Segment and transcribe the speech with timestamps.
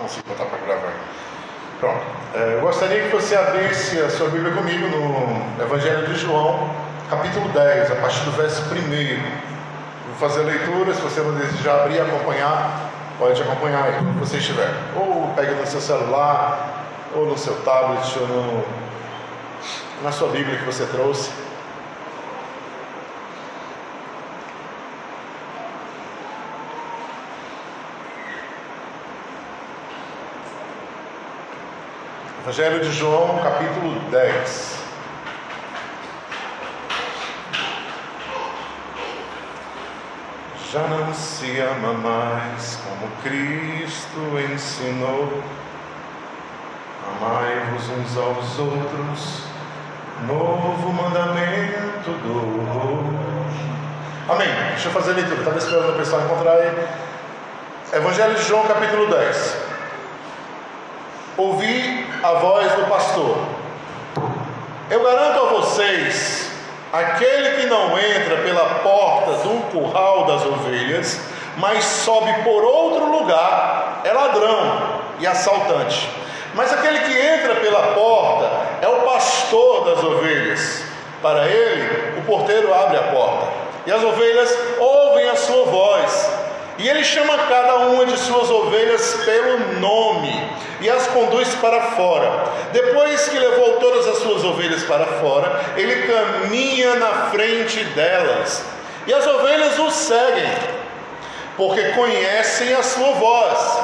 [0.00, 0.92] consigo botar para gravar.
[1.78, 2.02] Pronto.
[2.34, 6.70] É, eu gostaria que você abrisse a sua Bíblia comigo no Evangelho de João,
[7.08, 8.70] capítulo 10, a partir do verso 1.
[10.06, 14.18] Vou fazer a leitura, se você não desejar abrir e acompanhar, pode acompanhar aí, onde
[14.18, 14.72] você estiver.
[14.96, 18.64] Ou pegue no seu celular, ou no seu tablet, ou no,
[20.02, 21.30] na sua Bíblia que você trouxe.
[32.50, 34.78] Evangelho de João, capítulo 10.
[40.72, 45.40] Já não se ama mais como Cristo ensinou.
[47.06, 49.44] Amai-vos uns aos outros,
[50.26, 52.68] novo mandamento do
[54.28, 54.48] Amém.
[54.70, 56.88] Deixa eu fazer a leitura, estava esperando o pessoal encontrar aí.
[57.92, 59.56] Evangelho de João, capítulo 10.
[61.36, 63.36] Ouvi a voz do pastor.
[64.90, 66.50] Eu garanto a vocês,
[66.92, 71.20] aquele que não entra pela porta do curral das ovelhas,
[71.56, 76.08] mas sobe por outro lugar, é ladrão e assaltante.
[76.54, 78.50] Mas aquele que entra pela porta
[78.82, 80.82] é o pastor das ovelhas.
[81.22, 83.46] Para ele, o porteiro abre a porta,
[83.86, 86.30] e as ovelhas ouvem a sua voz
[86.78, 92.44] e ele chama cada uma de suas ovelhas pelo nome e as conduz para fora.
[92.72, 98.62] Depois que levou todas as suas ovelhas para fora, ele caminha na frente delas.
[99.06, 100.50] E as ovelhas o seguem,
[101.56, 103.78] porque conhecem a sua voz.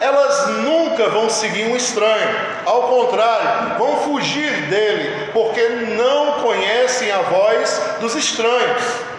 [0.00, 5.62] Elas nunca vão seguir um estranho, ao contrário, vão fugir dele, porque
[5.96, 9.09] não conhecem a voz dos estranhos.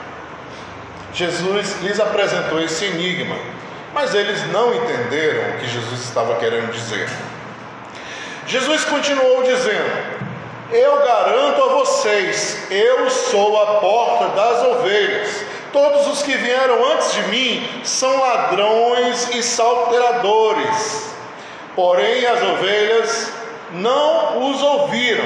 [1.14, 3.36] Jesus lhes apresentou esse enigma,
[3.94, 7.10] mas eles não entenderam o que Jesus estava querendo dizer.
[8.48, 9.92] Jesus continuou dizendo:
[10.72, 15.44] Eu garanto a vocês, eu sou a porta das ovelhas.
[15.72, 21.12] Todos os que vieram antes de mim são ladrões e salteadores.
[21.76, 23.32] Porém, as ovelhas
[23.72, 25.26] não os ouviram.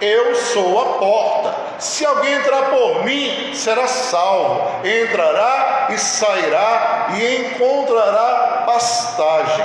[0.00, 1.69] Eu sou a porta.
[1.80, 4.86] Se alguém entrar por mim, será salvo.
[4.86, 9.64] Entrará e sairá e encontrará pastagem.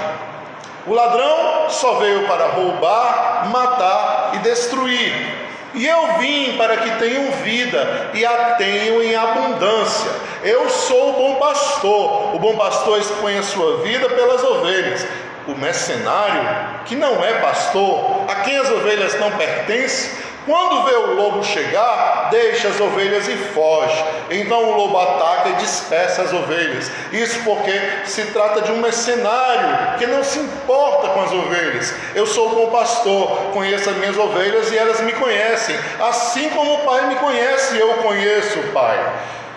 [0.87, 5.45] O ladrão só veio para roubar, matar e destruir.
[5.73, 10.09] E eu vim para que tenham vida e a tenham em abundância.
[10.41, 12.35] Eu sou o bom pastor.
[12.35, 15.05] O bom pastor expõe a sua vida pelas ovelhas
[15.47, 16.41] o mercenário,
[16.85, 20.11] que não é pastor, a quem as ovelhas não pertencem,
[20.45, 24.03] quando vê o lobo chegar, deixa as ovelhas e foge.
[24.29, 26.91] Então o lobo ataca e dispersa as ovelhas.
[27.11, 31.93] Isso porque se trata de um mercenário que não se importa com as ovelhas.
[32.13, 35.75] Eu sou bom pastor, conheço as minhas ovelhas e elas me conhecem.
[35.99, 39.13] Assim como o Pai me conhece, eu conheço o Pai.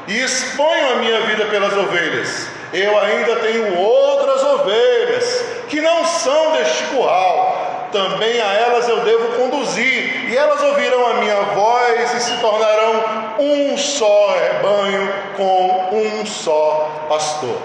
[0.07, 6.53] E exponho a minha vida pelas ovelhas eu ainda tenho outras ovelhas que não são
[6.53, 7.68] deste curral.
[7.93, 13.37] Também a elas eu devo conduzir, e elas ouvirão a minha voz e se tornarão
[13.39, 17.57] um só rebanho com um só pastor.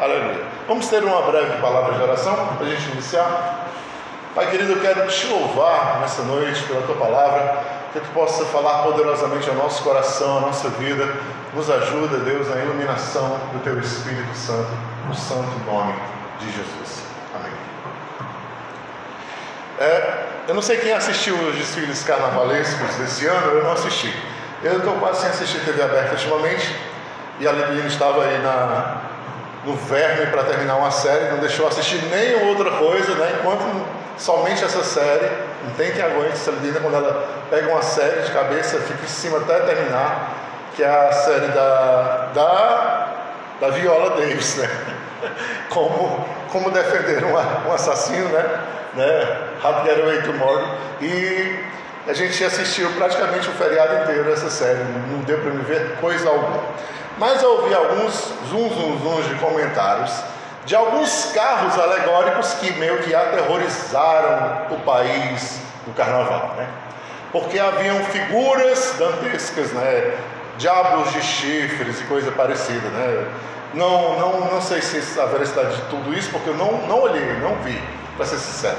[0.00, 0.46] Aleluia.
[0.66, 3.66] Vamos ter uma breve palavra de oração para a gente iniciar.
[4.34, 7.58] Pai querido, eu quero te louvar nessa noite pela tua palavra,
[7.92, 11.08] que tu possa falar poderosamente ao nosso coração, à nossa vida.
[11.52, 14.70] Nos ajuda, Deus, na iluminação do teu Espírito Santo,
[15.08, 15.94] no santo nome
[16.38, 17.07] de Jesus.
[19.80, 24.12] É, eu não sei quem assistiu os desfiles carnavalescos desse ano, eu não assisti.
[24.62, 26.74] Eu estou quase sem assistir TV aberta ultimamente,
[27.38, 29.02] e a Lidiane estava aí na,
[29.64, 33.36] no verme para terminar uma série, não deixou assistir nem outra coisa, né?
[33.38, 33.62] Enquanto
[34.16, 35.30] somente essa série,
[35.64, 39.08] não tem quem aguente essa Lidina quando ela pega uma série de cabeça, fica em
[39.08, 40.34] cima até terminar,
[40.74, 43.08] que é a série da, da,
[43.60, 44.68] da Viola Davis, né?
[45.68, 48.60] Como, como defender um, um assassino, né?
[48.94, 49.38] né?
[49.62, 50.66] Away Tomorrow.
[51.00, 51.64] E
[52.06, 56.28] a gente assistiu praticamente o feriado inteiro essa série, não deu para me ver coisa
[56.28, 56.62] alguma.
[57.18, 60.12] Mas eu ouvi alguns zum, zum, zum de comentários
[60.68, 66.66] de alguns carros alegóricos que meio que aterrorizaram o país no carnaval, né?
[67.32, 70.14] Porque haviam figuras dantescas, né?
[70.58, 73.28] Diabos de chifres e coisa parecida, né?
[73.74, 77.34] Não, não, não sei se a veracidade de tudo isso, porque eu não, não olhei,
[77.40, 77.80] não vi,
[78.16, 78.78] para ser sincero.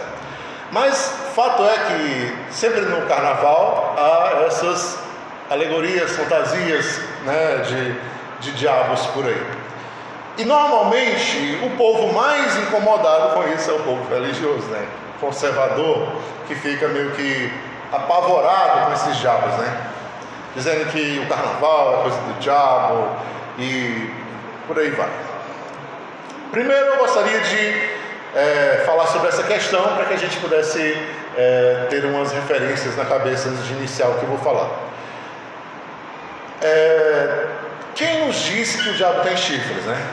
[0.72, 5.00] Mas fato é que sempre no carnaval há essas
[5.50, 7.96] alegorias, fantasias né, de,
[8.42, 9.42] de diabos por aí.
[10.38, 14.88] E normalmente o povo mais incomodado com isso é o povo religioso, né?
[15.20, 16.08] Conservador,
[16.48, 17.52] que fica meio que
[17.92, 19.88] apavorado com esses diabos, né?
[20.56, 23.10] Dizendo que o carnaval é coisa do diabo
[23.58, 24.19] e
[24.69, 25.10] por aí vai.
[26.51, 27.89] Primeiro eu gostaria de
[28.36, 30.95] é, falar sobre essa questão para que a gente pudesse
[31.36, 34.69] é, ter umas referências na cabeça de inicial que eu vou falar.
[36.62, 37.48] É,
[37.95, 40.07] quem nos disse que o diabo tem chifres, né?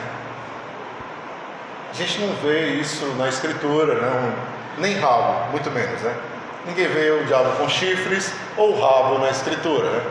[1.91, 4.33] A gente não vê isso na escritura, não,
[4.79, 6.15] nem rabo, muito menos, né?
[6.65, 10.01] Ninguém vê o diabo com chifres ou rabo na escritura, né?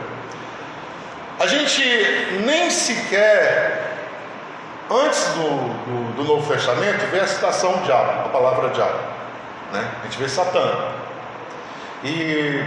[1.37, 1.83] A gente
[2.45, 3.96] nem sequer,
[4.89, 8.99] antes do, do, do Novo Testamento, vê a citação diabo, a palavra diabo,
[9.71, 9.89] né?
[10.01, 10.91] A gente vê Satã.
[12.03, 12.63] E,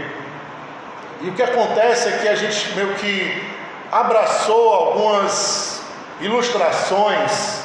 [1.23, 3.43] e o que acontece é que a gente meio que
[3.91, 5.83] abraçou algumas
[6.21, 7.61] ilustrações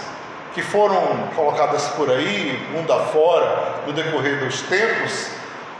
[0.53, 1.01] que foram
[1.35, 5.27] colocadas por aí, mundo afora, no decorrer dos tempos,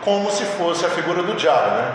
[0.04, 1.94] como se fosse a figura do diabo, né?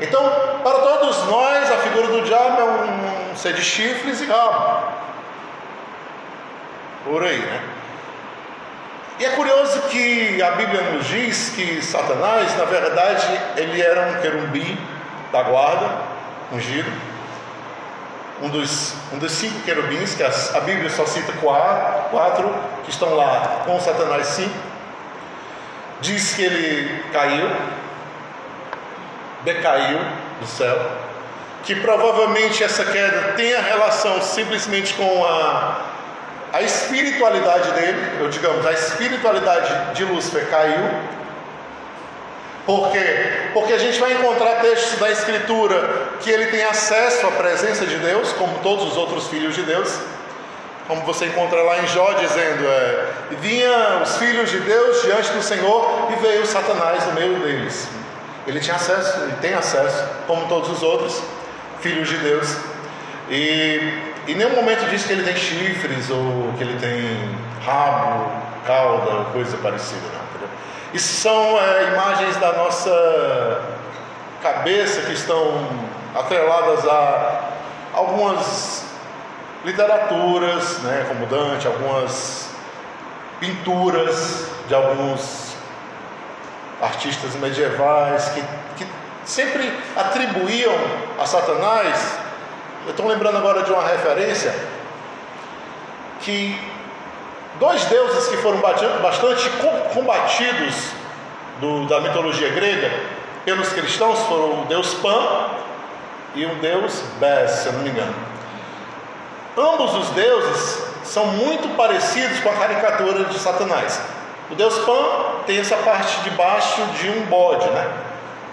[0.00, 0.22] Então,
[0.62, 5.03] para todos nós, a figura do diabo é um ser de chifres e rabo.
[7.04, 7.62] Por aí, né?
[9.18, 14.20] E é curioso que a Bíblia nos diz que Satanás, na verdade, ele era um
[14.20, 14.76] querubim
[15.30, 15.88] da guarda,
[16.52, 16.90] ungido,
[18.42, 22.54] um dos, um dos cinco querubins, que a, a Bíblia só cita quatro, quatro,
[22.84, 24.54] que estão lá com Satanás cinco.
[26.00, 27.50] Diz que ele caiu,
[29.44, 30.00] decaiu
[30.40, 30.76] do céu,
[31.62, 35.93] que provavelmente essa queda tenha relação simplesmente com a,
[36.54, 40.88] a espiritualidade dele, ou digamos, a espiritualidade de Lúcifer caiu,
[42.64, 43.50] por quê?
[43.52, 47.96] Porque a gente vai encontrar textos da Escritura que ele tem acesso à presença de
[47.96, 49.98] Deus, como todos os outros filhos de Deus.
[50.86, 53.06] Como você encontra lá em Jó dizendo, é,
[53.40, 57.88] vinha os filhos de Deus diante do Senhor e veio Satanás no meio deles.
[58.46, 61.20] Ele tinha acesso, ele tem acesso, como todos os outros
[61.80, 62.56] filhos de Deus.
[63.28, 68.30] E em nenhum momento diz que ele tem chifres ou que ele tem rabo,
[68.66, 70.00] cauda, coisa parecida.
[70.12, 70.24] Não.
[70.94, 73.62] Isso são é, imagens da nossa
[74.42, 75.66] cabeça que estão
[76.14, 77.50] atreladas a
[77.92, 78.84] algumas
[79.64, 82.50] literaturas, né, como Dante, algumas
[83.40, 85.54] pinturas de alguns
[86.80, 88.42] artistas medievais que,
[88.76, 88.86] que
[89.24, 90.74] sempre atribuíam
[91.18, 92.18] a Satanás.
[92.84, 94.54] Eu estou lembrando agora de uma referência
[96.20, 96.58] que
[97.58, 98.60] Dois deuses que foram
[99.00, 99.48] bastante
[99.92, 100.90] combatidos
[101.60, 102.90] do, da mitologia grega
[103.44, 105.50] pelos cristãos foram o deus Pan
[106.34, 108.14] e o deus Bes, se eu não me engano.
[109.56, 114.00] Ambos os deuses são muito parecidos com a caricatura de Satanás.
[114.50, 117.88] O deus Pan tem essa parte de baixo de um bode, né?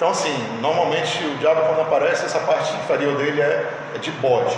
[0.02, 4.58] Então, assim, normalmente o diabo, quando aparece, essa parte inferior dele é, é de bode.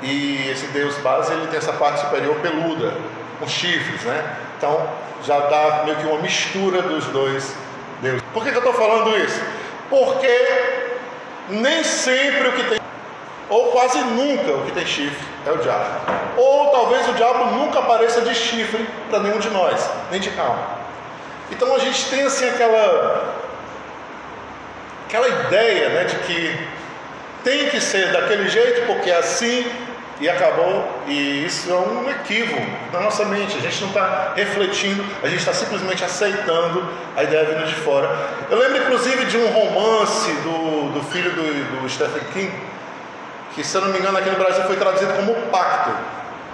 [0.00, 2.94] E esse deus base, ele tem essa parte superior peluda,
[3.40, 4.36] com chifres, né?
[4.56, 4.88] Então
[5.24, 7.56] já dá meio que uma mistura dos dois
[8.00, 8.22] deuses.
[8.32, 9.42] Por que, que eu estou falando isso?
[9.90, 10.28] Porque
[11.48, 12.78] nem sempre o que tem,
[13.48, 15.86] ou quase nunca o que tem chifre é o diabo.
[16.36, 20.64] Ou talvez o diabo nunca apareça de chifre para nenhum de nós, nem de carro.
[21.50, 23.42] Então a gente tem assim aquela
[25.14, 26.58] aquela ideia, né, de que
[27.44, 29.64] tem que ser daquele jeito porque é assim
[30.20, 32.60] e acabou, e isso é um equívoco
[32.92, 33.56] na nossa mente.
[33.56, 38.10] A gente não está refletindo, a gente está simplesmente aceitando a ideia vindo de fora.
[38.50, 42.52] Eu lembro inclusive de um romance do, do filho do, do Stephen King,
[43.54, 45.90] que se eu não me engano aqui no Brasil foi traduzido como Pacto.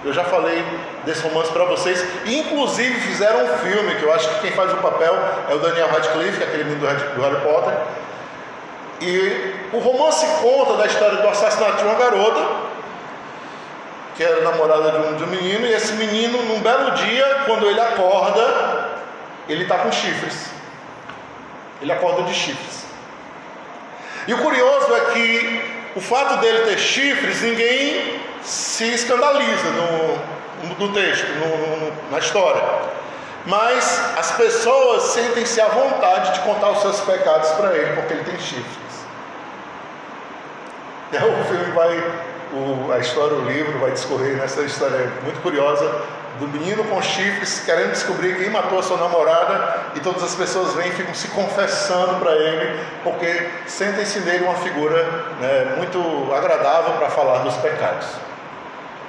[0.03, 0.63] Eu já falei
[1.05, 2.03] desse romance para vocês.
[2.25, 5.15] E, inclusive fizeram um filme, que eu acho que quem faz o papel
[5.49, 7.73] é o Daniel Radcliffe, que aquele menino do Harry Potter.
[9.01, 12.71] E o romance conta da história do assassinato de uma garota
[14.15, 17.65] que era namorada de um, de um menino, e esse menino, num belo dia, quando
[17.65, 18.89] ele acorda,
[19.47, 20.51] ele está com chifres.
[21.81, 22.85] Ele acorda de chifres.
[24.27, 25.61] E o curioso é que
[25.95, 32.61] o fato dele ter chifres, ninguém se escandaliza no, no texto, no, no, na história.
[33.45, 38.23] Mas as pessoas sentem-se à vontade de contar os seus pecados para ele, porque ele
[38.23, 38.80] tem chifres.
[41.17, 42.03] O filme vai
[42.53, 45.85] o, a história, o livro vai discorrer nessa história muito curiosa
[46.39, 50.73] do menino com chifres querendo descobrir quem matou a sua namorada e todas as pessoas
[50.73, 55.03] vêm e ficam se confessando para ele porque sentem-se nele uma figura
[55.39, 58.07] né, muito agradável para falar dos pecados.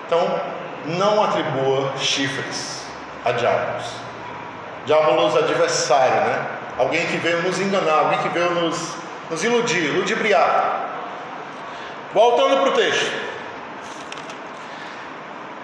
[0.07, 0.41] Então,
[0.85, 2.85] não atribua chifres
[3.25, 3.85] a diabos.
[4.85, 6.47] Diabolos adversário, né?
[6.77, 8.95] Alguém que veio nos enganar, alguém que veio nos,
[9.31, 10.82] nos iludir, ludibriar.
[12.13, 13.11] Voltando para o texto.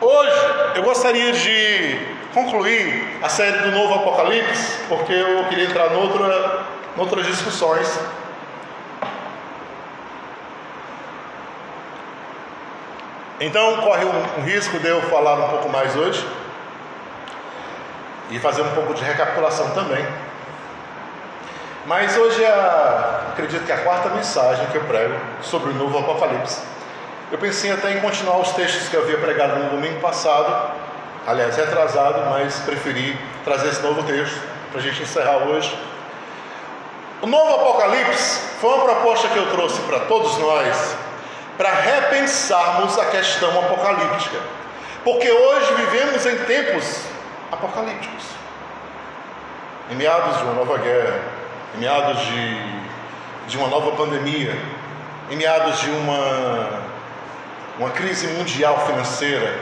[0.00, 0.36] Hoje
[0.76, 1.98] eu gostaria de
[2.32, 6.64] concluir a série do Novo Apocalipse, porque eu queria entrar noutra,
[6.96, 8.00] noutras discussões.
[13.38, 16.26] Então corre um, um risco de eu falar um pouco mais hoje
[18.30, 20.02] e fazer um pouco de recapitulação também.
[21.88, 22.50] Mas hoje é,
[23.30, 26.60] acredito que é a quarta mensagem que eu prego sobre o novo Apocalipse.
[27.32, 30.70] Eu pensei até em continuar os textos que eu havia pregado no domingo passado,
[31.26, 34.38] aliás, retrasado, mas preferi trazer esse novo texto
[34.70, 35.74] para a gente encerrar hoje.
[37.22, 40.94] O novo Apocalipse foi uma proposta que eu trouxe para todos nós
[41.56, 44.38] para repensarmos a questão apocalíptica.
[45.02, 47.00] Porque hoje vivemos em tempos
[47.50, 48.24] apocalípticos.
[49.90, 51.37] Em meados de uma nova guerra,
[51.74, 54.56] em meados de, de uma nova pandemia,
[55.30, 56.80] em meados de uma,
[57.78, 59.58] uma crise mundial financeira,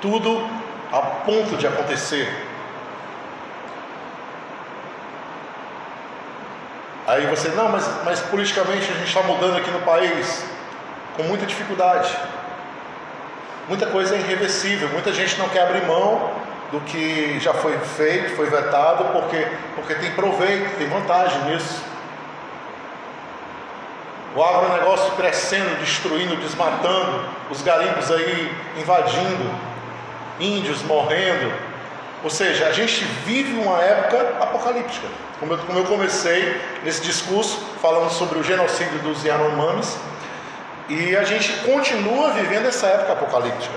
[0.00, 0.48] tudo
[0.92, 2.28] a ponto de acontecer.
[7.06, 10.44] Aí você, não, mas, mas politicamente a gente está mudando aqui no país
[11.16, 12.16] com muita dificuldade.
[13.68, 16.30] Muita coisa é irreversível, muita gente não quer abrir mão
[16.70, 21.82] do que já foi feito, foi vetado, porque, porque tem proveito, tem vantagem nisso.
[24.34, 29.50] O agronegócio crescendo, destruindo, desmatando, os garimpos aí invadindo,
[30.38, 31.52] índios morrendo.
[32.22, 35.08] Ou seja, a gente vive uma época apocalíptica.
[35.40, 39.98] Como eu, como eu comecei nesse discurso falando sobre o genocídio dos Yanomamis,
[40.88, 43.74] e a gente continua vivendo essa época apocalíptica.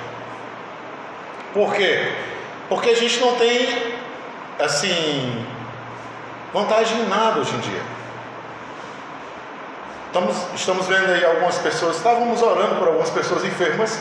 [1.53, 2.11] Por quê?
[2.69, 3.95] Porque a gente não tem,
[4.59, 5.45] assim,
[6.53, 7.81] vantagem em nada hoje em dia.
[10.07, 13.99] Estamos, estamos vendo aí algumas pessoas, estávamos orando por algumas pessoas enfermas,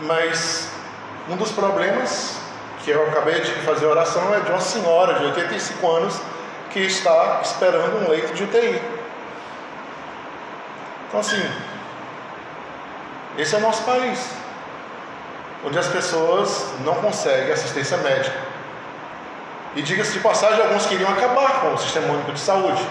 [0.00, 0.68] mas
[1.30, 2.36] um dos problemas
[2.84, 6.20] que eu acabei de fazer oração é de uma senhora de 85 anos
[6.70, 8.82] que está esperando um leito de UTI.
[11.08, 11.42] Então, assim,
[13.38, 14.30] esse é o nosso país,
[15.64, 18.36] onde as pessoas não conseguem assistência médica.
[19.74, 22.82] E diga-se de passagem, alguns queriam acabar com o Sistema Único de Saúde.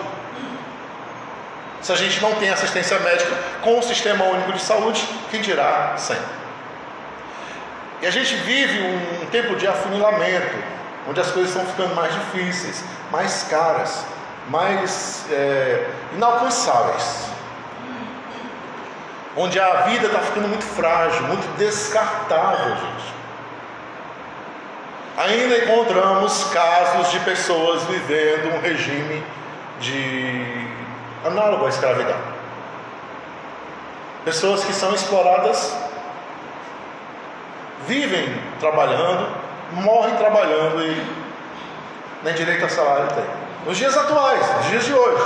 [1.82, 5.96] Se a gente não tem assistência médica com o Sistema Único de Saúde, quem dirá
[5.98, 6.18] sem?
[8.02, 10.56] E a gente vive um, tempo de afunilamento,
[11.08, 14.04] onde as coisas estão ficando mais difíceis, mais caras,
[14.50, 17.31] mais é, inalcançáveis.
[19.36, 23.12] Onde a vida está ficando muito frágil, muito descartável, gente.
[25.18, 29.24] Ainda encontramos casos de pessoas vivendo um regime
[29.80, 30.68] de
[31.26, 32.18] análogo à escravidão.
[34.26, 35.76] Pessoas que são exploradas
[37.88, 39.28] vivem trabalhando,
[39.72, 41.32] morrem trabalhando e
[42.24, 43.26] nem direito a salário tem.
[43.66, 45.24] Nos dias atuais, nos dias de hoje.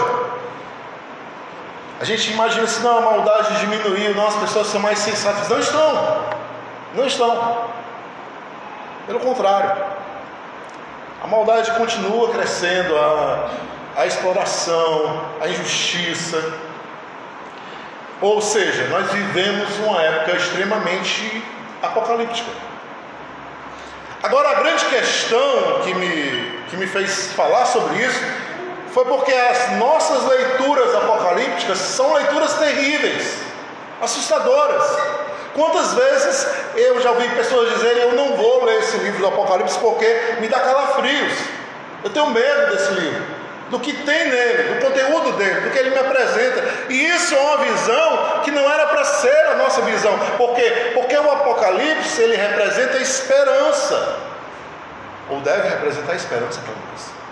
[1.99, 5.47] A gente imagina assim, não, a maldade diminuiu, não, as pessoas são mais sensatas.
[5.47, 6.25] Não estão.
[6.93, 7.69] Não estão.
[9.07, 9.83] Pelo contrário.
[11.23, 13.49] A maldade continua crescendo, a,
[13.95, 16.53] a exploração, a injustiça.
[18.21, 21.43] Ou seja, nós vivemos uma época extremamente
[21.81, 22.51] apocalíptica.
[24.21, 28.19] Agora, a grande questão que me, que me fez falar sobre isso
[28.95, 33.39] foi porque as nossas leituras apocalípticas são leituras terríveis,
[34.01, 34.83] assustadoras.
[35.53, 36.47] Quantas vezes
[36.77, 40.47] eu já ouvi pessoas dizerem: Eu não vou ler esse livro do Apocalipse porque me
[40.47, 41.33] dá calafrios,
[42.05, 43.35] eu tenho medo desse livro
[43.69, 46.63] do que tem nele, do conteúdo dele, do que ele me apresenta.
[46.87, 50.17] E isso é uma visão que não era para ser a nossa visão.
[50.37, 50.91] Por quê?
[50.93, 54.19] Porque o Apocalipse ele representa esperança.
[55.29, 57.24] Ou deve representar esperança para nós.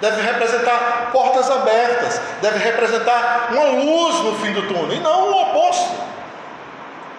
[0.00, 5.42] Deve representar portas abertas, deve representar uma luz no fim do túnel, e não o
[5.42, 5.94] oposto.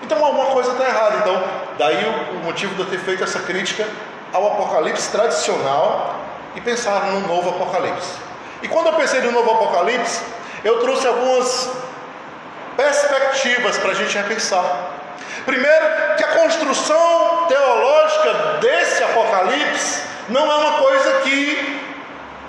[0.03, 1.17] Então alguma coisa está errada.
[1.17, 1.43] Então,
[1.77, 3.87] daí o motivo de eu ter feito essa crítica
[4.31, 6.15] ao Apocalipse tradicional
[6.55, 8.13] e pensar no novo Apocalipse.
[8.61, 10.21] E quando eu pensei no novo Apocalipse,
[10.63, 11.69] eu trouxe algumas
[12.75, 14.91] perspectivas para a gente repensar.
[15.45, 15.85] Primeiro,
[16.17, 21.86] que a construção teológica desse Apocalipse não é uma coisa que,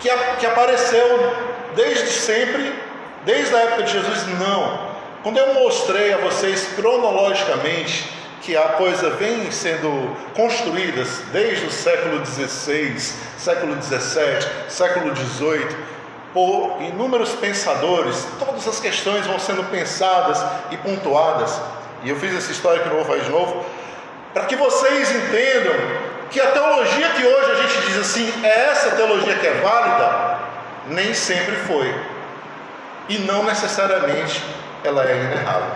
[0.00, 1.32] que, que apareceu
[1.74, 2.72] desde sempre,
[3.24, 4.88] desde a época de Jesus, não.
[5.22, 12.24] Quando eu mostrei a vocês cronologicamente que a coisa vem sendo construída desde o século
[12.24, 12.98] XVI,
[13.36, 15.76] século XVII, século XVIII,
[16.32, 21.60] por inúmeros pensadores, todas as questões vão sendo pensadas e pontuadas.
[22.04, 23.64] E eu fiz essa história que não vou fazer de novo,
[24.32, 25.74] para que vocês entendam
[26.30, 30.38] que a teologia que hoje a gente diz assim, é essa teologia que é válida,
[30.88, 31.94] nem sempre foi.
[33.08, 34.42] E não necessariamente
[34.84, 35.70] ela é inerrável.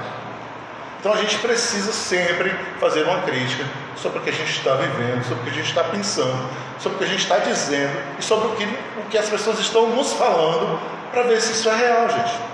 [1.01, 3.65] Então a gente precisa sempre fazer uma crítica
[3.97, 6.97] sobre o que a gente está vivendo, sobre o que a gente está pensando, sobre
[6.97, 9.89] o que a gente está dizendo e sobre o que, o que as pessoas estão
[9.89, 10.79] nos falando
[11.11, 12.53] para ver se isso é real, gente.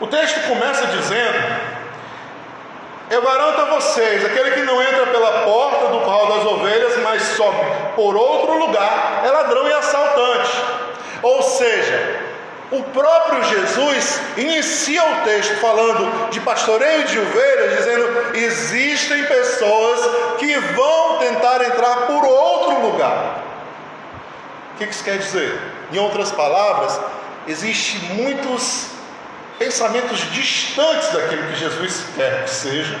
[0.00, 1.67] O texto começa dizendo:
[3.10, 7.22] Eu garanto a vocês, aquele que não entra pela porta do curral das ovelhas, mas
[7.22, 7.58] sobe
[7.96, 10.52] por outro lugar, é ladrão e assaltante.
[11.22, 12.20] Ou seja,
[12.70, 20.54] o próprio Jesus inicia o texto falando de pastoreio de ovelhas, dizendo: existem pessoas que
[20.58, 23.42] vão tentar entrar por outro lugar.
[24.74, 25.58] O que isso quer dizer?
[25.90, 27.00] Em outras palavras,
[27.46, 28.97] existem muitos
[29.58, 32.98] pensamentos distantes daquilo que Jesus quer que seja,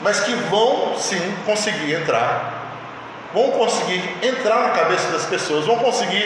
[0.00, 2.76] mas que vão sim conseguir entrar,
[3.32, 6.22] vão conseguir entrar na cabeça das pessoas, vão conseguir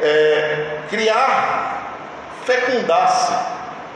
[0.00, 1.94] é, criar,
[2.44, 3.32] fecundar-se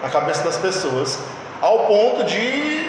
[0.03, 1.19] na cabeça das pessoas,
[1.61, 2.89] ao ponto de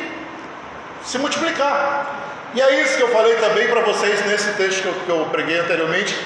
[1.04, 2.20] se multiplicar.
[2.54, 5.26] E é isso que eu falei também para vocês nesse texto que eu, que eu
[5.32, 6.18] preguei anteriormente,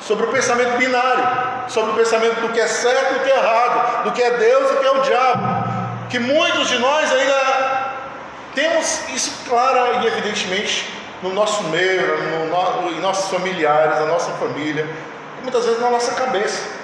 [0.00, 1.24] sobre o pensamento binário,
[1.68, 4.30] sobre o pensamento do que é certo e do que é errado, do que é
[4.30, 5.70] Deus e do que é o diabo.
[6.08, 7.92] Que muitos de nós ainda
[8.54, 10.92] temos isso clara e evidentemente
[11.22, 14.88] no nosso meio, no, no, em nossos familiares, na nossa família,
[15.38, 16.80] e muitas vezes na nossa cabeça.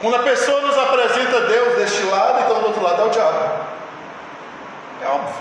[0.00, 3.64] Quando a pessoa nos apresenta Deus deste lado, então do outro lado é o diabo.
[5.02, 5.34] É óbvio.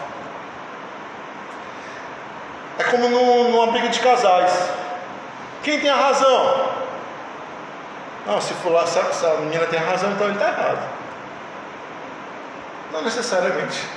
[2.80, 4.70] É como numa briga de casais.
[5.64, 6.70] Quem tem a razão?
[8.26, 10.80] Não, se, for lá, se a menina tem a razão, então ele está errado.
[12.92, 13.88] Não necessariamente.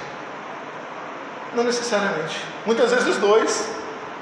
[1.54, 2.40] Não necessariamente.
[2.64, 3.68] Muitas vezes os dois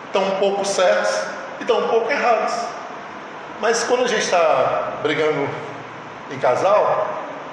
[0.07, 1.22] estão um pouco certos
[1.59, 2.55] e estão um pouco errados.
[3.61, 5.48] Mas quando a gente está brigando
[6.31, 7.09] em casal,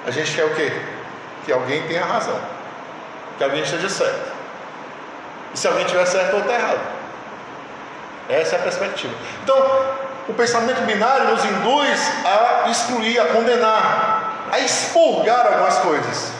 [0.06, 0.72] a gente quer o quê?
[1.44, 2.38] Que alguém tenha razão.
[3.36, 4.32] Que alguém esteja certo.
[5.54, 6.97] E se alguém estiver certo, ou está errado.
[8.28, 9.14] Essa é a perspectiva.
[9.42, 9.56] Então,
[10.28, 16.32] o pensamento binário nos induz a excluir, a condenar, a expurgar algumas coisas.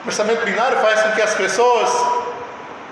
[0.00, 1.90] O pensamento binário faz com que as pessoas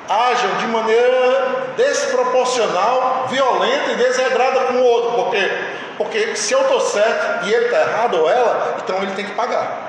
[0.08, 5.50] ajam de maneira desproporcional, violenta e desregrada com o outro, porque,
[5.96, 9.32] porque se eu estou certo e ele está errado ou ela, então ele tem que
[9.32, 9.88] pagar.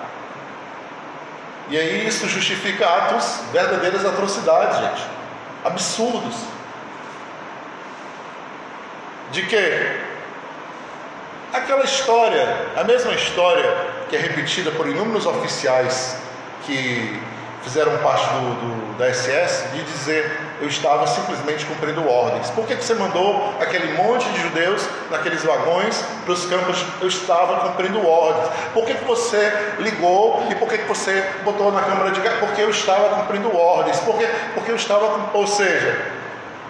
[1.69, 5.03] E aí isso justifica atos, verdadeiras atrocidades, gente,
[5.63, 6.35] absurdos.
[9.31, 10.09] De que?
[11.53, 13.75] Aquela história, a mesma história
[14.09, 16.17] que é repetida por inúmeros oficiais
[16.65, 17.19] que
[17.63, 22.49] fizeram parte do, do, da SS, de dizer eu estava simplesmente cumprindo ordens.
[22.49, 26.83] Por que, que você mandou aquele monte de judeus naqueles vagões para os campos?
[27.01, 28.49] Eu estava cumprindo ordens.
[28.73, 32.39] Por que, que você ligou e por que, que você botou na câmara de gás?
[32.39, 33.99] Porque eu estava cumprindo ordens.
[34.01, 34.27] Por quê?
[34.53, 35.29] Porque eu estava.
[35.33, 36.18] Ou seja,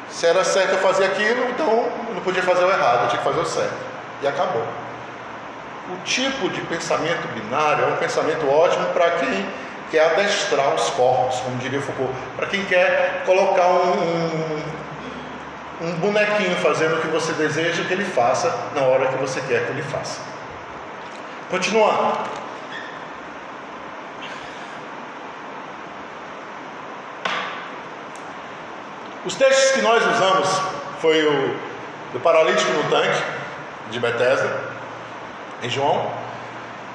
[0.10, 1.68] se era certo eu fazer aquilo, então
[2.08, 3.74] eu não podia fazer o errado, eu tinha que fazer o certo.
[4.22, 4.64] E acabou.
[5.92, 9.46] O tipo de pensamento binário é um pensamento ótimo para quem
[9.90, 14.62] quer adestrar os corpos, como diria Foucault, para quem quer colocar um,
[15.82, 19.42] um, um bonequinho fazendo o que você deseja que ele faça na hora que você
[19.42, 20.22] quer que ele faça.
[21.50, 22.18] Continuando.
[29.26, 30.48] Os textos que nós usamos
[31.02, 31.56] foi o
[32.14, 33.22] do paralítico no tanque
[33.92, 34.50] de Bethesda,
[35.62, 36.10] em João,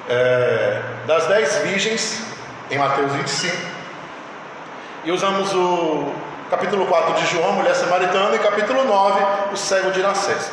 [0.08, 2.22] é, das dez virgens
[2.70, 3.56] em Mateus 25,
[5.04, 6.14] e usamos o
[6.50, 9.20] capítulo 4 de João, mulher samaritana, e capítulo 9,
[9.52, 10.50] o cego de Nascês.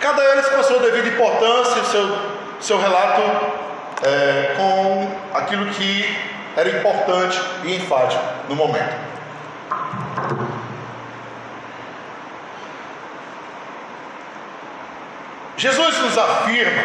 [0.00, 2.18] Cada eles com a sua devida importância, o seu,
[2.60, 3.22] seu relato
[4.02, 6.18] é, com aquilo que
[6.56, 9.11] era importante e enfático no momento.
[15.62, 16.82] Jesus nos afirma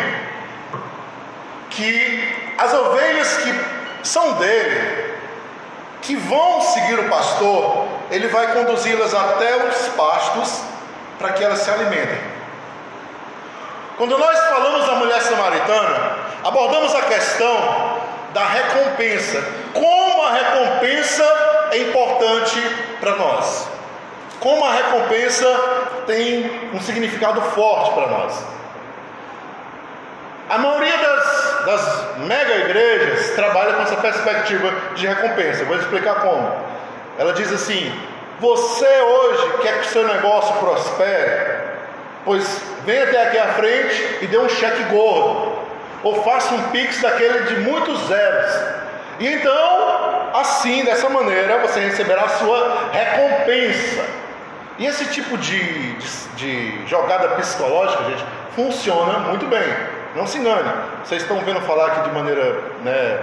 [1.71, 3.59] que as ovelhas que
[4.03, 5.15] são dele,
[6.03, 10.61] que vão seguir o pastor, ele vai conduzi-las até os pastos
[11.17, 12.19] para que elas se alimentem.
[13.97, 17.99] Quando nós falamos da mulher samaritana, abordamos a questão
[18.31, 19.43] da recompensa.
[19.73, 21.23] Como a recompensa
[21.71, 22.61] é importante
[22.99, 23.67] para nós.
[24.39, 25.47] Como a recompensa
[26.05, 28.57] tem um significado forte para nós.
[30.49, 35.65] A maioria das, das mega igrejas trabalha com essa perspectiva de recompensa.
[35.65, 36.55] vou explicar como.
[37.17, 37.91] Ela diz assim:
[38.39, 41.67] você hoje quer que o seu negócio prospere?
[42.23, 45.53] Pois vem até aqui à frente e dê um cheque gordo.
[46.03, 48.53] Ou faça um pix daquele de muitos zeros.
[49.19, 54.05] E então, assim, dessa maneira, você receberá a sua recompensa.
[54.77, 58.23] E esse tipo de, de, de jogada psicológica, gente,
[58.55, 59.96] funciona muito bem.
[60.17, 60.69] Não se engane.
[61.03, 63.21] Vocês estão vendo falar aqui de maneira né,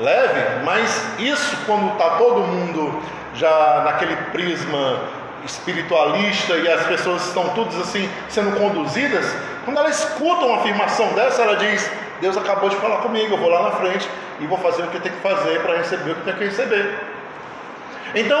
[0.00, 3.00] leve, mas isso quando está todo mundo
[3.34, 4.98] já naquele prisma
[5.44, 9.24] espiritualista e as pessoas estão todas assim sendo conduzidas,
[9.64, 11.88] quando ela escuta uma afirmação dessa, ela diz:
[12.20, 14.08] Deus acabou de falar comigo, eu vou lá na frente
[14.40, 16.98] e vou fazer o que tenho que fazer para receber o que tenho que receber.
[18.14, 18.40] Então,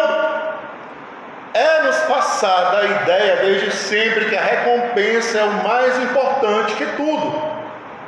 [1.52, 6.86] é nos passada a ideia desde sempre que a recompensa é o mais importante que
[6.96, 7.53] tudo.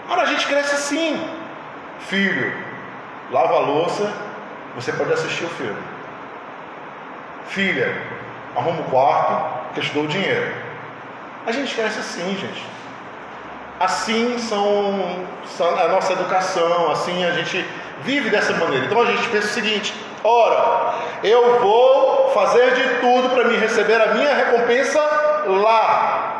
[0.08, 1.20] Ora, a gente cresce assim,
[2.00, 2.52] filho,
[3.30, 4.12] lava a louça,
[4.74, 5.82] você pode assistir o filme.
[7.48, 7.96] Filha,
[8.54, 10.54] arruma o quarto, que te dou o dinheiro.
[11.46, 12.64] A gente cresce assim, gente.
[13.80, 17.64] Assim são, são a nossa educação, assim a gente
[18.02, 18.86] vive dessa maneira.
[18.86, 24.00] Então a gente pensa o seguinte: ora, eu vou fazer de tudo para me receber
[24.00, 25.00] a minha recompensa
[25.46, 26.35] lá.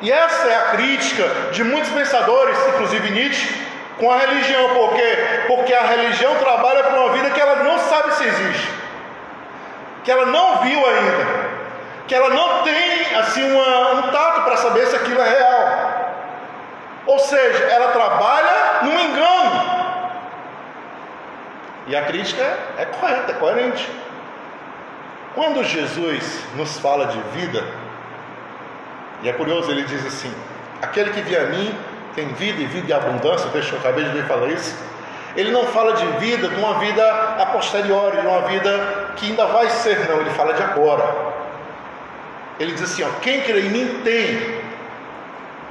[0.00, 3.66] E essa é a crítica de muitos pensadores, inclusive Nietzsche,
[3.98, 4.70] com a religião.
[4.70, 5.18] Por quê?
[5.46, 8.80] Porque a religião trabalha para uma vida que ela não sabe se existe
[10.04, 11.26] que ela não viu ainda,
[12.06, 16.14] que ela não tem assim uma, um tato para saber se aquilo é real.
[17.06, 19.80] Ou seja, ela trabalha no engano.
[21.86, 23.90] E a crítica é, é correta, é coerente.
[25.34, 27.64] Quando Jesus nos fala de vida,
[29.22, 30.32] e é curioso, ele diz assim:
[30.80, 31.74] aquele que via a mim
[32.14, 34.74] tem vida e vida e abundância, deixa eu acabei de ver falar isso.
[35.36, 39.46] Ele não fala de vida, de uma vida a posteriori, de uma vida que ainda
[39.46, 41.04] vai ser, não, ele fala de agora.
[42.58, 44.60] Ele diz assim: ó, quem crê em mim tem,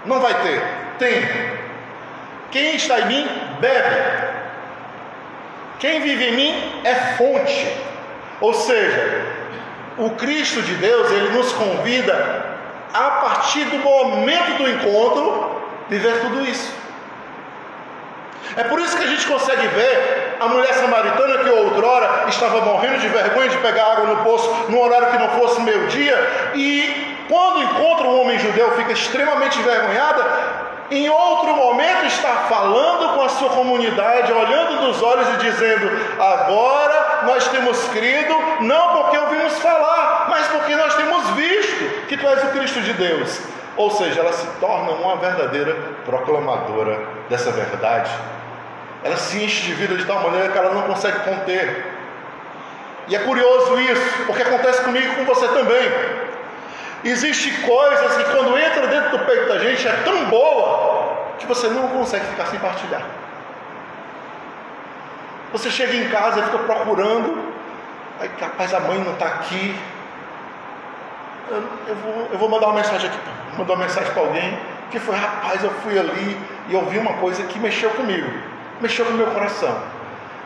[0.05, 0.61] não vai ter,
[0.97, 1.59] tem.
[2.51, 3.27] Quem está em mim,
[3.59, 4.29] bebe.
[5.79, 7.77] Quem vive em mim é fonte.
[8.41, 9.25] Ou seja,
[9.97, 12.48] o Cristo de Deus, ele nos convida
[12.93, 16.79] a partir do momento do encontro, viver tudo isso.
[18.55, 22.99] É por isso que a gente consegue ver a mulher samaritana que outrora estava morrendo
[22.99, 27.61] de vergonha de pegar água no poço no horário que não fosse meio-dia, e quando
[27.63, 30.69] encontra um homem judeu fica extremamente envergonhada.
[30.91, 35.87] Em outro momento está falando com a sua comunidade, olhando nos olhos e dizendo:
[36.19, 41.48] Agora nós temos crido, não porque ouvimos falar, mas porque nós temos visto
[42.09, 43.39] que tu és o Cristo de Deus.
[43.77, 48.11] Ou seja, ela se torna uma verdadeira proclamadora dessa verdade
[49.03, 51.85] ela se enche de vida de tal maneira que ela não consegue conter.
[53.07, 55.91] E é curioso isso, porque acontece comigo e com você também.
[57.03, 61.67] Existem coisas que quando entra dentro do peito da gente é tão boa que você
[61.69, 63.01] não consegue ficar sem partilhar.
[65.53, 67.53] Você chega em casa e fica procurando,
[68.19, 69.73] aí capaz a mãe não está aqui.
[71.49, 73.19] Eu, eu, vou, eu vou mandar uma mensagem aqui,
[73.57, 74.57] mandar uma mensagem para alguém,
[74.91, 78.49] que foi, rapaz, eu fui ali e ouvi uma coisa que mexeu comigo
[78.81, 79.77] mexeu no meu coração.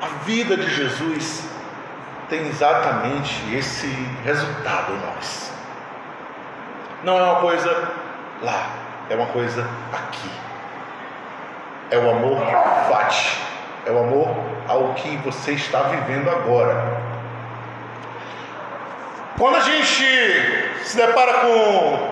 [0.01, 1.47] A vida de Jesus
[2.29, 3.87] tem exatamente esse
[4.23, 5.51] resultado em nós.
[7.03, 7.91] Não é uma coisa
[8.41, 8.69] lá,
[9.09, 10.29] é uma coisa aqui.
[11.91, 12.39] É o amor
[12.89, 13.37] fati,
[13.85, 14.35] é o amor
[14.67, 17.12] ao que você está vivendo agora.
[19.37, 22.09] Quando a gente se depara com,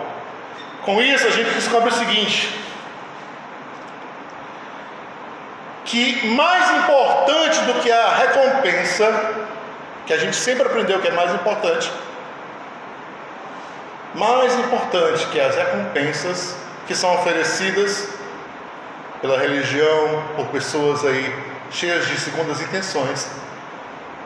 [0.84, 2.62] com isso, a gente descobre o seguinte:
[5.86, 9.36] que mais importante do que a recompensa,
[10.06, 11.92] que a gente sempre aprendeu que é mais importante,
[14.16, 16.56] mais importante que as recompensas
[16.88, 18.10] que são oferecidas
[19.22, 23.30] pela religião, por pessoas aí cheias de segundas intenções,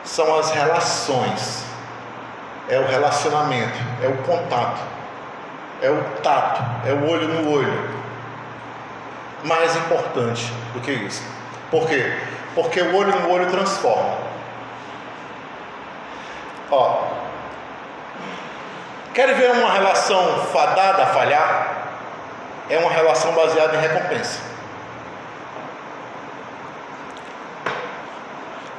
[0.04, 1.64] são as relações,
[2.68, 4.80] é o relacionamento, é o contato,
[5.82, 7.96] é o tato, é o olho no olho.
[9.44, 11.22] Mais importante do que isso.
[11.70, 12.12] Por quê?
[12.54, 14.16] Porque o olho no olho transforma.
[16.70, 17.04] Ó,
[19.14, 21.76] quer ver uma relação fadada a falhar?
[22.68, 24.40] é uma relação baseada em recompensa.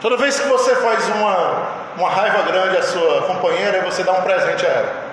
[0.02, 4.22] Toda vez que você faz uma, uma raiva grande à sua companheira, você dá um
[4.22, 5.08] presente a ela.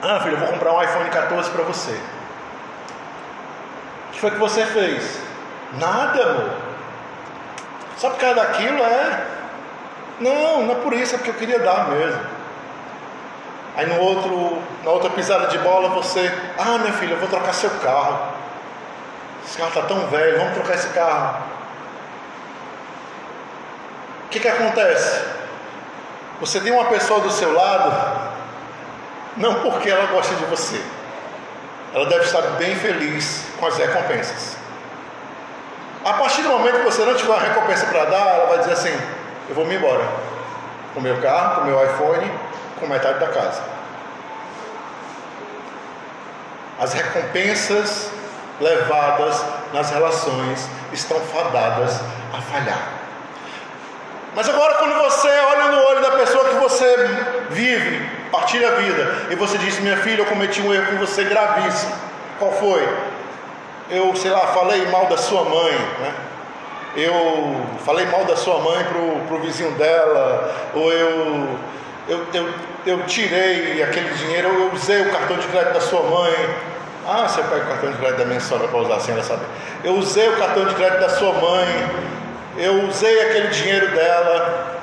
[0.00, 1.90] Ah, filho, eu vou comprar um iPhone 14 para você.
[4.08, 5.20] O que foi que você fez?
[5.72, 6.50] Nada, amor.
[7.96, 9.26] Só por causa daquilo é.
[10.20, 12.20] Não, não é por isso, é porque eu queria dar mesmo.
[13.76, 17.52] Aí no outro, na outra pisada de bola você, ah minha filha, eu vou trocar
[17.52, 18.32] seu carro.
[19.44, 21.55] Esse carro está tão velho, vamos trocar esse carro.
[24.26, 25.24] O que, que acontece?
[26.40, 28.30] Você tem uma pessoa do seu lado,
[29.36, 30.80] não porque ela gosta de você.
[31.94, 34.56] Ela deve estar bem feliz com as recompensas.
[36.04, 38.72] A partir do momento que você não tiver uma recompensa para dar, ela vai dizer
[38.72, 39.00] assim:
[39.48, 40.04] Eu vou me embora.
[40.92, 42.30] Com meu carro, com meu iPhone,
[42.80, 43.62] com metade da casa.
[46.80, 48.10] As recompensas
[48.60, 52.00] levadas nas relações estão fadadas
[52.32, 53.05] a falhar.
[54.36, 56.94] Mas agora, quando você olha no olho da pessoa que você
[57.48, 61.24] vive, partilha a vida, e você diz: Minha filha, eu cometi um erro com você
[61.24, 61.94] gravíssimo.
[62.38, 62.86] Qual foi?
[63.88, 66.12] Eu, sei lá, falei mal da sua mãe, né?
[66.96, 71.48] Eu falei mal da sua mãe pro, pro vizinho dela, ou eu,
[72.06, 72.48] eu, eu,
[72.84, 76.34] eu tirei aquele dinheiro, eu usei o cartão de crédito da sua mãe,
[77.08, 79.46] ah, você pega o cartão de crédito da minha sogra para usar sem ela saber.
[79.82, 82.15] Eu usei o cartão de crédito da sua mãe.
[82.56, 84.80] Eu usei aquele dinheiro dela.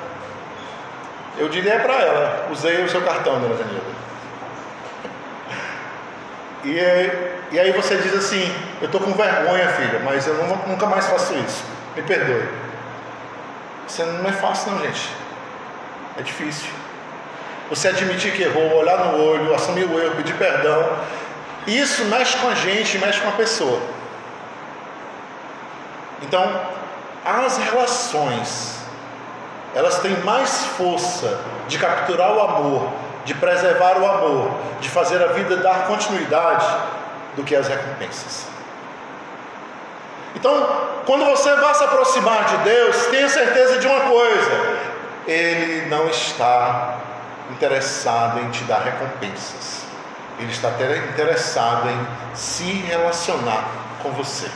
[1.38, 3.94] Eu diria para ela: usei o seu cartão, dona Danila.
[6.64, 10.86] E, e aí você diz assim: Eu estou com vergonha, filha, mas eu não, nunca
[10.86, 11.64] mais faço isso.
[11.96, 12.48] Me perdoe.
[13.86, 15.08] Isso não é fácil, não, gente.
[16.18, 16.70] É difícil.
[17.70, 20.98] Você admitir que errou, olhar no olho, assumir o erro, pedir perdão
[21.66, 23.80] isso mexe com a gente, mexe com a pessoa.
[26.22, 26.60] Então,
[27.24, 28.78] as relações,
[29.74, 32.92] elas têm mais força de capturar o amor,
[33.24, 36.66] de preservar o amor, de fazer a vida dar continuidade,
[37.34, 38.46] do que as recompensas.
[40.34, 40.68] Então,
[41.06, 44.78] quando você vai se aproximar de Deus, tenha certeza de uma coisa:
[45.26, 46.98] Ele não está
[47.50, 49.84] interessado em te dar recompensas.
[50.38, 53.64] Ele está interessado em se relacionar
[54.02, 54.50] com você,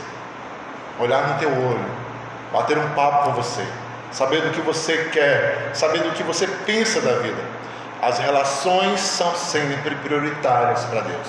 [0.99, 2.08] olhar no teu olho,
[2.53, 3.67] bater um papo com você,
[4.11, 7.43] saber do que você quer, saber do que você pensa da vida.
[8.01, 11.29] As relações são sempre prioritárias para Deus.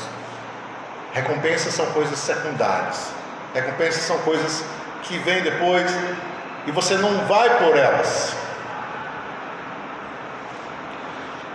[1.13, 3.11] Recompensas são coisas secundárias.
[3.53, 4.63] Recompensas são coisas
[5.01, 5.91] que vêm depois
[6.67, 8.35] e você não vai por elas.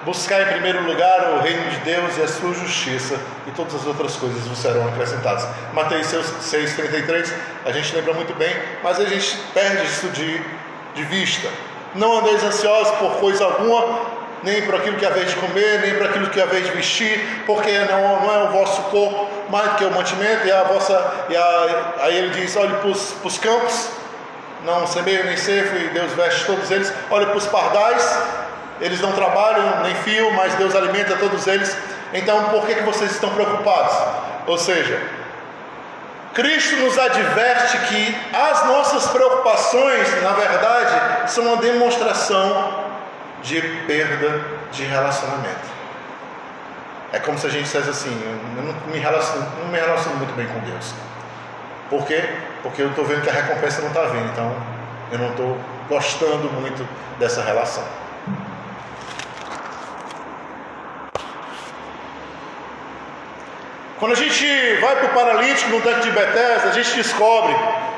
[0.05, 3.87] Buscar em primeiro lugar o reino de Deus e a sua justiça, e todas as
[3.87, 5.47] outras coisas vos serão acrescentadas.
[5.73, 7.33] Mateus 6,33,
[7.65, 10.43] a gente lembra muito bem, mas a gente perde isso de,
[10.95, 11.49] de vista.
[11.95, 14.01] Não andeis ansiosos por coisa alguma,
[14.43, 16.73] nem por aquilo que a vez de comer, nem por aquilo que a vez de
[16.73, 20.65] vestir, porque não, não é o vosso corpo mais do que o mantimento, e a
[20.65, 21.27] vossa.
[21.31, 23.89] E a, aí ele diz: olhe para os campos,
[24.65, 28.19] não semeia nem ceifo, e Deus veste todos eles, olhe para os pardais,
[28.81, 31.77] eles não trabalham nem fio, mas Deus alimenta todos eles.
[32.13, 33.97] Então, por que, que vocês estão preocupados?
[34.47, 35.01] Ou seja,
[36.35, 42.85] Cristo nos adverte que as nossas preocupações, na verdade, são uma demonstração
[43.43, 44.41] de perda
[44.73, 45.75] de relacionamento.
[47.13, 48.11] É como se a gente dissesse assim:
[48.57, 50.93] eu não me relaciono, não me relaciono muito bem com Deus.
[51.89, 52.25] Por quê?
[52.63, 54.53] Porque eu estou vendo que a recompensa não está vindo, então
[55.13, 55.57] eu não estou
[55.89, 56.87] gostando muito
[57.19, 57.85] dessa relação.
[63.99, 64.45] Quando a gente
[64.81, 67.55] vai para o paralítico no tanque de Bethesda, a gente descobre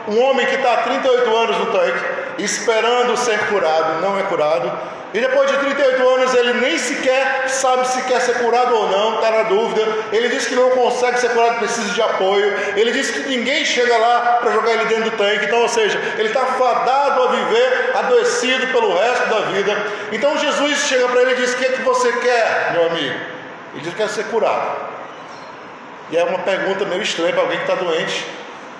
[0.08, 2.04] um homem que está há 38 anos no tanque,
[2.38, 4.70] esperando ser curado, não é curado.
[5.14, 9.14] E depois de 38 anos ele nem sequer sabe se quer ser curado ou não,
[9.14, 9.82] está na dúvida.
[10.12, 12.54] Ele diz que não consegue ser curado, precisa de apoio.
[12.76, 15.46] Ele diz que ninguém chega lá para jogar ele dentro do tanque.
[15.46, 19.86] Então, ou seja, ele está fadado a viver adoecido pelo resto da vida.
[20.12, 23.14] Então Jesus chega para ele e diz: O que, é que você quer, meu amigo?
[23.72, 24.95] Ele diz que quer ser curado.
[26.10, 28.26] E é uma pergunta meio estranha para alguém que está doente,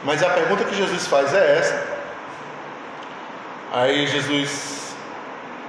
[0.05, 1.97] mas a pergunta que Jesus faz é essa.
[3.73, 4.95] Aí Jesus,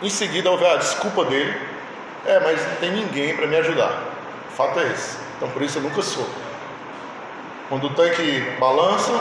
[0.02, 1.60] em seguida, ouve a desculpa dele:
[2.26, 3.92] É, mas não tem ninguém para me ajudar.
[4.52, 5.18] O fato é esse.
[5.38, 6.28] Então por isso eu nunca sou.
[7.70, 9.12] Quando o tanque balança,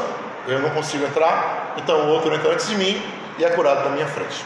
[0.47, 3.03] eu não consigo entrar, então o outro entra antes de mim
[3.39, 4.45] e é curado na minha frente.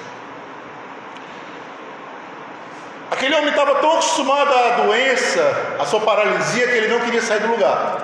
[3.20, 7.40] Aquele homem estava tão acostumado à doença, à sua paralisia, que ele não queria sair
[7.40, 8.00] do lugar.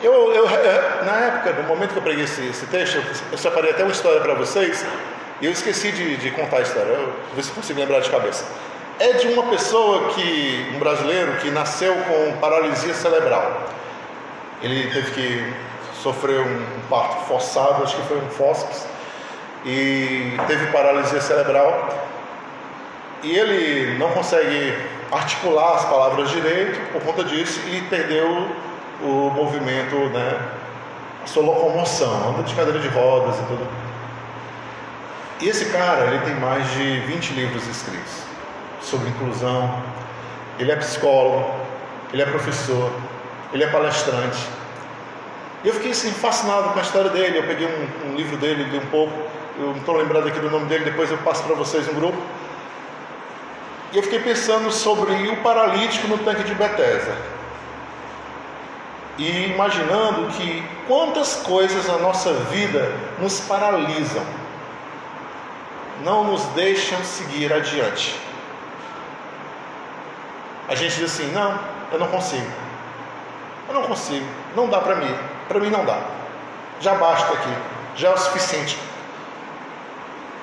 [0.00, 0.44] Eu, eu,
[1.04, 4.20] na época, no momento que eu preguei esse, esse texto, eu separei até uma história
[4.20, 4.86] para vocês,
[5.40, 8.08] e eu esqueci de, de contar a história, eu, vou ver se consigo lembrar de
[8.08, 8.44] cabeça.
[9.00, 13.64] É de uma pessoa que, um brasileiro, que nasceu com paralisia cerebral.
[14.62, 15.54] Ele teve que
[16.00, 18.86] sofrer um parto forçado, acho que foi um fósseis,
[19.66, 22.13] e teve paralisia cerebral.
[23.24, 24.76] E ele não consegue
[25.10, 28.50] articular as palavras direito por conta disso e perdeu
[29.02, 30.38] o movimento, né,
[31.22, 33.66] a sua locomoção, anda de cadeira de rodas e tudo.
[35.40, 38.12] E esse cara, ele tem mais de 20 livros escritos
[38.80, 39.82] sobre inclusão.
[40.58, 41.50] Ele é psicólogo,
[42.12, 42.92] ele é professor,
[43.52, 44.46] ele é palestrante.
[45.64, 47.38] E eu fiquei assim, fascinado com a história dele.
[47.38, 49.12] Eu peguei um, um livro dele, li um pouco.
[49.58, 52.18] Eu não estou lembrado aqui do nome dele, depois eu passo para vocês no grupo.
[53.94, 57.16] E eu fiquei pensando sobre o paralítico no tanque de Bethesda.
[59.16, 64.24] E imaginando que quantas coisas na nossa vida nos paralisam,
[66.02, 68.18] não nos deixam seguir adiante.
[70.68, 71.56] A gente diz assim: não,
[71.92, 72.50] eu não consigo.
[73.68, 74.26] Eu não consigo,
[74.56, 75.14] não dá para mim.
[75.46, 76.00] Para mim não dá.
[76.80, 77.54] Já basta aqui,
[77.94, 78.76] já é o suficiente.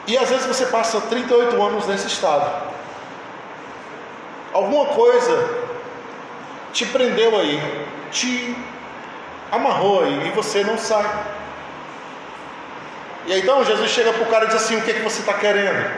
[0.07, 2.70] E às vezes você passa 38 anos nesse estado.
[4.53, 5.49] Alguma coisa
[6.73, 7.61] te prendeu aí,
[8.11, 8.55] te
[9.51, 11.09] amarrou aí e você não sai.
[13.25, 15.01] E aí então Jesus chega para o cara e diz assim: O que, é que
[15.01, 15.91] você está querendo?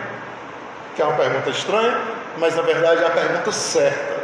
[0.96, 2.00] Que é uma pergunta estranha,
[2.38, 4.24] mas na verdade é a pergunta certa.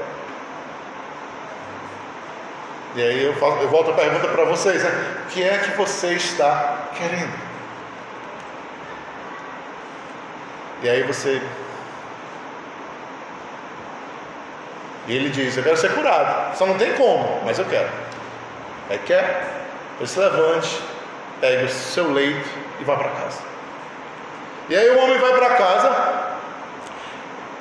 [2.96, 5.16] E aí eu, eu volto a pergunta para vocês: né?
[5.26, 7.50] O que é que você está querendo?
[10.82, 11.42] E aí você.
[15.10, 16.56] E ele diz: Eu quero ser curado.
[16.56, 17.90] Só não tem como, mas eu quero.
[18.90, 19.44] Aí quer?
[19.98, 20.80] Ele se levante,
[21.42, 22.48] pegue o seu leito
[22.80, 23.42] e vá para casa.
[24.70, 26.30] E aí o homem vai para casa.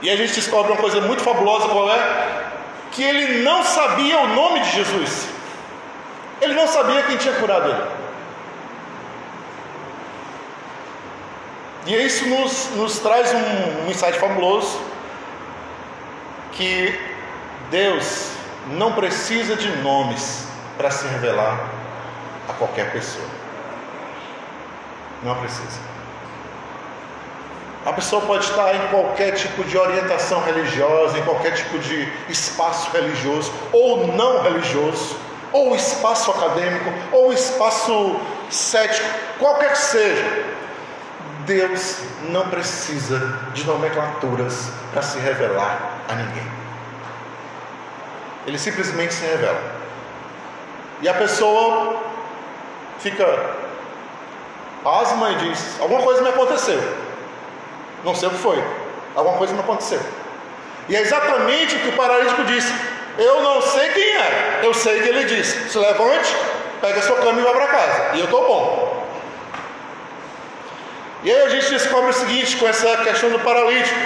[0.01, 2.39] E a gente descobre uma coisa muito fabulosa qual é?
[2.93, 5.29] que ele não sabia o nome de Jesus.
[6.41, 7.99] Ele não sabia quem tinha curado ele.
[11.87, 14.81] E isso nos, nos traz um, um insight fabuloso
[16.53, 16.99] que
[17.71, 18.31] Deus
[18.69, 21.59] não precisa de nomes para se revelar
[22.49, 23.27] a qualquer pessoa.
[25.23, 25.89] Não precisa.
[27.85, 32.91] A pessoa pode estar em qualquer tipo de orientação religiosa, em qualquer tipo de espaço
[32.91, 35.17] religioso ou não religioso,
[35.53, 40.45] ou espaço acadêmico, ou espaço cético, qualquer que seja.
[41.47, 41.97] Deus
[42.29, 46.58] não precisa de nomenclaturas para se revelar a ninguém.
[48.49, 49.61] Ele simplesmente se revela.
[51.03, 52.01] E a pessoa
[52.99, 53.25] fica
[54.83, 56.81] asma e diz: Alguma coisa me aconteceu.
[58.03, 58.65] Não sei o que foi.
[59.15, 60.01] Alguma coisa não aconteceu.
[60.89, 62.73] E é exatamente o que o paralítico disse.
[63.19, 64.61] Eu não sei quem é.
[64.63, 65.69] Eu sei que ele disse.
[65.69, 66.35] Se levante,
[66.81, 68.17] pega sua cama e vá para casa.
[68.17, 69.07] E eu estou bom.
[71.23, 73.99] E aí a gente descobre o seguinte com essa questão do paralítico.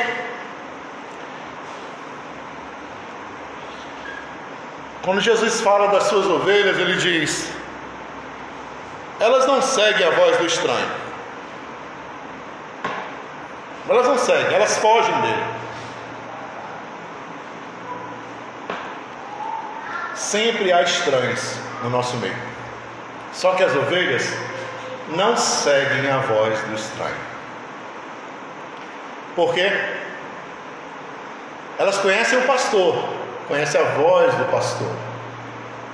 [5.03, 7.51] Quando Jesus fala das suas ovelhas, ele diz:
[9.19, 11.03] Elas não seguem a voz do estranho
[13.89, 15.45] elas não seguem, elas fogem dele.
[20.15, 22.37] Sempre há estranhos no nosso meio.
[23.33, 24.27] Só que as ovelhas
[25.09, 27.33] não seguem a voz do estranho.
[29.35, 29.71] Por quê?
[31.79, 32.97] Elas conhecem o pastor,
[33.49, 34.93] conhecem a voz do pastor.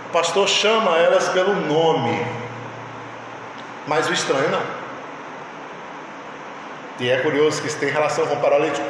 [0.09, 2.27] O pastor chama elas pelo nome,
[3.87, 4.63] mas o estranho não.
[7.01, 8.87] E é curioso que isso tem relação com o paralítico.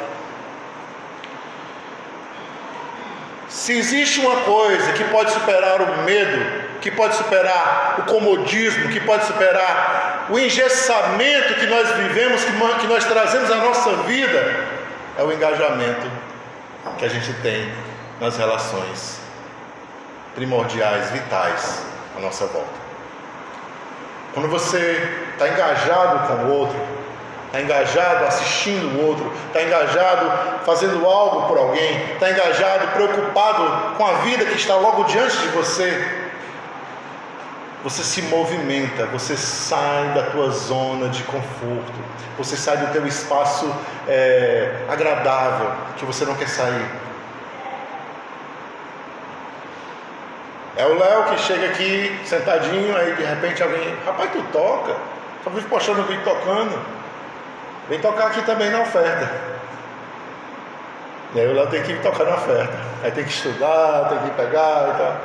[3.47, 8.99] Se existe uma coisa que pode superar o medo, que pode superar o comodismo, que
[9.01, 14.65] pode superar o engessamento que nós vivemos, que nós trazemos à nossa vida,
[15.17, 16.09] é o engajamento
[16.97, 17.88] que a gente tem
[18.19, 19.19] nas relações
[20.35, 21.81] primordiais, vitais
[22.17, 22.79] à nossa volta.
[24.33, 26.79] Quando você está engajado com o outro,
[27.47, 34.05] está engajado assistindo o outro, está engajado fazendo algo por alguém, está engajado, preocupado com
[34.05, 36.19] a vida que está logo diante de você.
[37.83, 41.99] você se movimenta, você sai da tua zona de conforto,
[42.37, 43.73] você sai do teu espaço
[44.07, 47.08] é, agradável que você não quer sair.
[50.79, 54.95] É o Léo que chega aqui sentadinho, aí de repente alguém, rapaz, tu toca,
[55.43, 56.79] só vive postando vídeo tocando,
[57.89, 59.29] vem tocar aqui também na oferta.
[61.35, 64.29] E aí o Léo tem que tocar na oferta, aí tem que estudar, tem que
[64.37, 65.17] pegar e tal.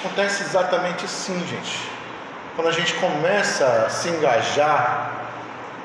[0.00, 1.88] Acontece exatamente assim, gente.
[2.56, 5.12] Quando a gente começa a se engajar,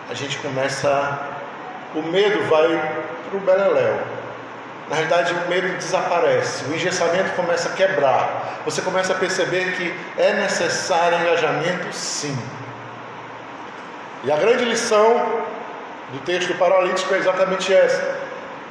[0.10, 1.20] a gente começa.
[1.93, 2.68] O medo vai
[3.30, 3.99] para o beleléu.
[4.92, 8.60] Na realidade, o medo desaparece, o engessamento começa a quebrar.
[8.66, 12.38] Você começa a perceber que é necessário engajamento, sim.
[14.26, 15.44] E a grande lição
[16.12, 18.20] do texto do paralítico é exatamente essa: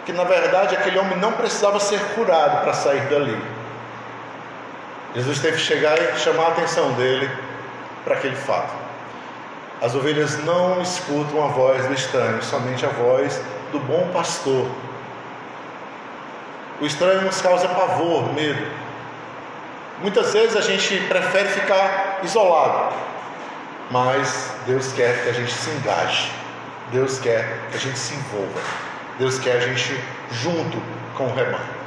[0.05, 3.43] que na verdade aquele homem não precisava ser curado para sair dali.
[5.15, 7.31] Jesus teve que chegar e chamar a atenção dele
[8.05, 8.75] para aquele fato.
[9.81, 13.41] As ovelhas não escutam a voz do estranho, somente a voz
[13.73, 14.69] do bom pastor.
[16.81, 18.67] O estranho nos causa pavor, medo.
[20.01, 22.95] Muitas vezes a gente prefere ficar isolado,
[23.91, 26.33] mas Deus quer que a gente se engaje,
[26.91, 28.61] Deus quer que a gente se envolva,
[29.19, 30.03] Deus quer a gente
[30.33, 30.83] junto
[31.19, 31.81] com o rebanho.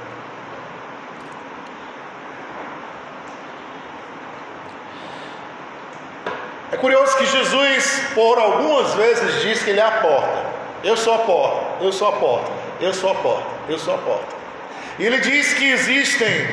[6.72, 10.46] É curioso que Jesus, por algumas vezes, diz que Ele é a porta.
[10.84, 13.98] Eu sou a porta, eu sou a porta, eu sou a porta, eu sou a
[13.98, 14.43] porta.
[15.00, 16.48] E Ele diz que existem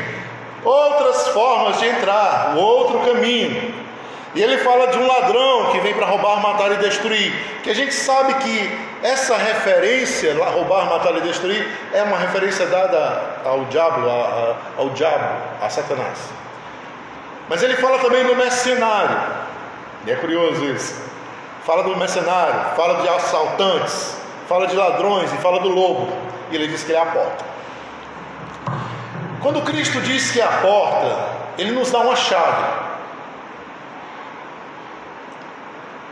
[0.65, 3.75] outras formas de entrar, um outro caminho.
[4.35, 7.33] E ele fala de um ladrão que vem para roubar, matar e destruir.
[7.65, 13.41] Que a gente sabe que essa referência, roubar, matar e destruir, é uma referência dada
[13.45, 14.09] ao diabo,
[14.79, 16.19] ao diabo, a Satanás.
[17.49, 19.19] Mas ele fala também do mercenário.
[20.07, 21.11] E é curioso isso.
[21.67, 24.17] Fala do mercenário, fala de assaltantes,
[24.49, 26.13] fala de ladrões e fala do lobo.
[26.53, 27.45] E ele diz que ele é a porta.
[29.41, 32.91] Quando Cristo diz que é a porta, ele nos dá uma chave.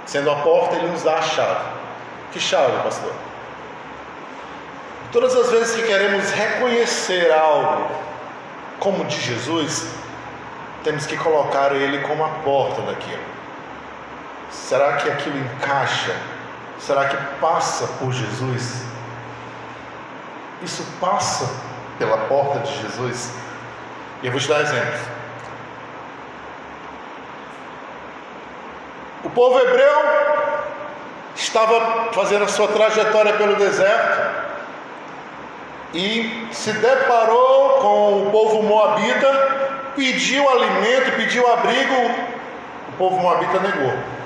[0.07, 1.65] Sendo a porta, ele nos dá a chave.
[2.33, 3.13] Que chave, pastor?
[5.13, 7.91] Todas as vezes que queremos reconhecer algo
[8.79, 9.87] como de Jesus,
[10.83, 13.23] temos que colocar ele como a porta daquilo.
[14.51, 16.17] Será que aquilo encaixa?
[16.79, 18.83] Será que passa por Jesus?
[20.63, 21.49] Isso passa
[21.99, 23.33] pela porta de Jesus?
[24.23, 25.01] E eu vou te dar exemplos.
[29.25, 30.05] O povo hebreu
[31.35, 34.49] estava fazendo a sua trajetória pelo deserto
[35.95, 41.95] e se deparou com o povo moabita, pediu alimento, pediu abrigo,
[42.89, 44.19] o povo moabita negou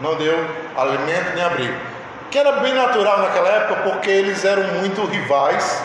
[0.00, 0.38] não deu
[0.76, 1.74] alimento nem abrigo.
[2.30, 5.82] Que era bem natural naquela época, porque eles eram muito rivais,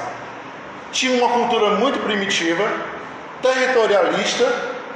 [0.91, 2.67] tinham uma cultura muito primitiva,
[3.41, 4.45] territorialista,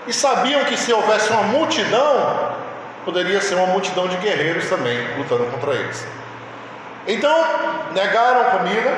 [0.08, 2.56] e sabiam que se houvesse uma multidão,
[3.06, 6.06] poderia ser uma multidão de guerreiros também lutando contra eles.
[7.08, 7.36] Então,
[7.94, 8.92] negaram comida,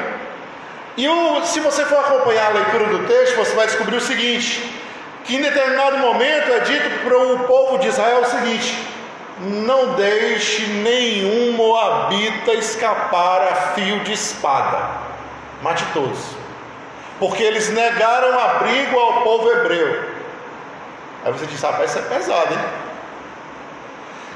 [0.98, 4.62] e o, se você for acompanhar a leitura do texto, você vai descobrir o seguinte:
[5.26, 8.78] que em determinado momento é dito para o povo de Israel o seguinte:
[9.40, 14.90] não deixe nenhum moabita escapar a fio de espada.
[15.62, 16.45] Mate todos.
[17.20, 20.16] Porque eles negaram abrigo ao povo hebreu.
[21.24, 22.60] Aí você diz, rapaz, isso é pesado, hein?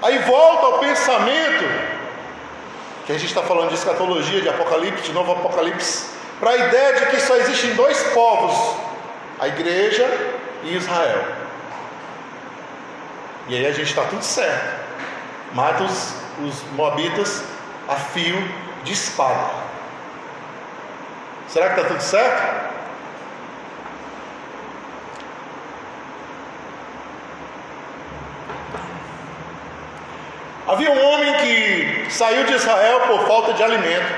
[0.01, 1.65] Aí volta ao pensamento,
[3.05, 6.09] que a gente está falando de escatologia, de Apocalipse, de novo Apocalipse,
[6.39, 8.77] para a ideia de que só existem dois povos,
[9.39, 10.07] a igreja
[10.63, 11.25] e Israel.
[13.49, 14.79] E aí a gente está tudo certo
[15.53, 16.13] mata os,
[16.45, 17.43] os moabitas
[17.87, 18.37] a fio
[18.83, 19.49] de espada.
[21.47, 22.68] Será que está tudo certo?
[30.69, 34.13] Havia um homem que saiu de Israel por falta de alimento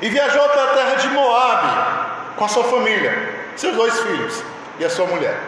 [0.00, 3.12] e viajou até a terra de Moabe com a sua família,
[3.56, 4.42] seus dois filhos
[4.78, 5.38] e a sua mulher.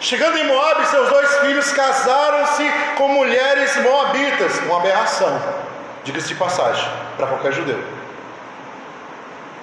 [0.00, 5.40] Chegando em Moab, seus dois filhos casaram-se com mulheres moabitas, uma aberração,
[6.02, 7.78] diga-se de passagem, para qualquer judeu.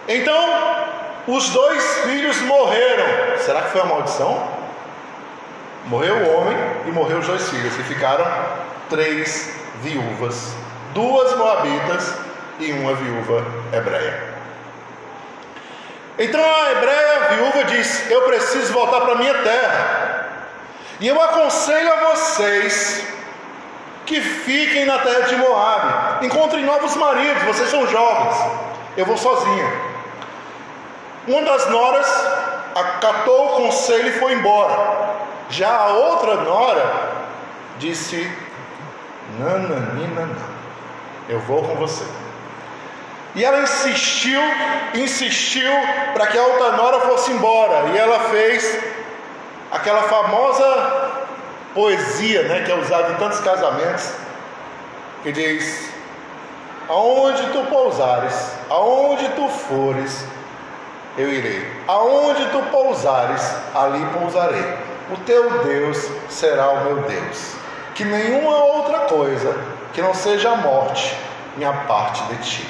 [0.07, 0.85] Então,
[1.27, 3.37] os dois filhos morreram.
[3.39, 4.41] Será que foi uma maldição?
[5.87, 8.25] Morreu o homem e morreu os dois filhos, e ficaram
[8.89, 10.53] três viúvas,
[10.93, 12.15] duas moabitas
[12.59, 14.31] e uma viúva hebreia.
[16.17, 20.27] Então a hebreia a viúva diz: Eu preciso voltar para minha terra.
[20.99, 23.03] E eu aconselho a vocês
[24.05, 28.35] que fiquem na terra de Moab, encontrem novos maridos, vocês são jovens.
[28.95, 29.91] Eu vou sozinha.
[31.27, 32.07] Uma das noras
[32.75, 35.21] acatou o conselho e foi embora.
[35.49, 37.11] Já a outra nora
[37.79, 38.29] disse:
[39.41, 40.29] Nananina,
[41.27, 42.03] eu vou com você.
[43.33, 44.41] E ela insistiu,
[44.93, 45.71] insistiu
[46.13, 47.89] para que a outra nora fosse embora.
[47.93, 48.77] E ela fez
[49.71, 51.11] aquela famosa
[51.73, 54.11] poesia, né, que é usada em tantos casamentos,
[55.23, 55.89] que diz:
[56.89, 60.25] Aonde tu pousares, aonde tu fores,
[61.17, 61.65] eu irei.
[61.87, 64.91] Aonde tu pousares, ali pousarei.
[65.11, 67.60] O teu Deus será o meu Deus.
[68.01, 69.55] Que nenhuma outra coisa
[69.93, 71.15] que não seja a morte
[71.55, 72.67] minha parte de ti.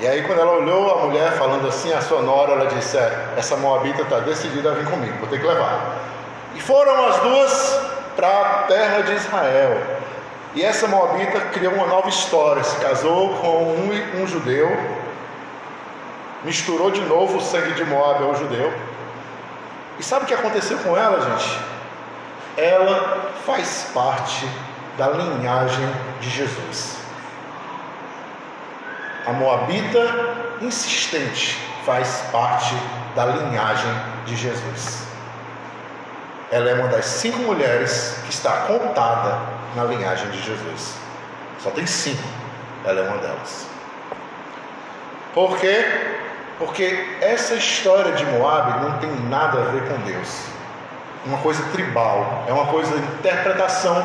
[0.00, 3.34] E aí, quando ela olhou a mulher falando assim, a sua nora, ela disse: é,
[3.36, 5.94] Essa moabita está decidida a vir comigo, vou ter que levar.
[6.56, 7.80] E foram as duas
[8.16, 9.80] para a terra de Israel.
[10.56, 14.76] E essa moabita criou uma nova história, se casou com um, um judeu,
[16.42, 18.72] misturou de novo o sangue de Moab ao judeu.
[20.00, 21.73] E sabe o que aconteceu com ela, gente?
[22.56, 24.48] Ela faz parte
[24.96, 25.88] da linhagem
[26.20, 26.96] de Jesus.
[29.26, 30.00] A Moabita
[30.60, 32.74] insistente faz parte
[33.16, 33.90] da linhagem
[34.26, 35.04] de Jesus.
[36.50, 39.38] Ela é uma das cinco mulheres que está contada
[39.74, 40.94] na linhagem de Jesus.
[41.58, 42.22] Só tem cinco.
[42.84, 43.66] Ela é uma delas.
[45.32, 45.84] Por quê?
[46.58, 50.53] Porque essa história de Moab não tem nada a ver com Deus.
[51.26, 54.02] Uma coisa tribal, é uma coisa interpretação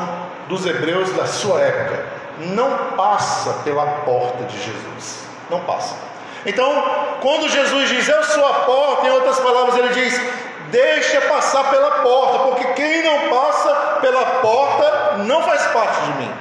[0.48, 2.04] dos hebreus da sua época.
[2.38, 5.24] Não passa pela porta de Jesus.
[5.50, 5.94] Não passa.
[6.46, 6.84] Então,
[7.20, 10.18] quando Jesus diz eu sou a porta, em outras palavras, ele diz
[10.70, 16.32] deixa passar pela porta, porque quem não passa pela porta não faz parte de mim.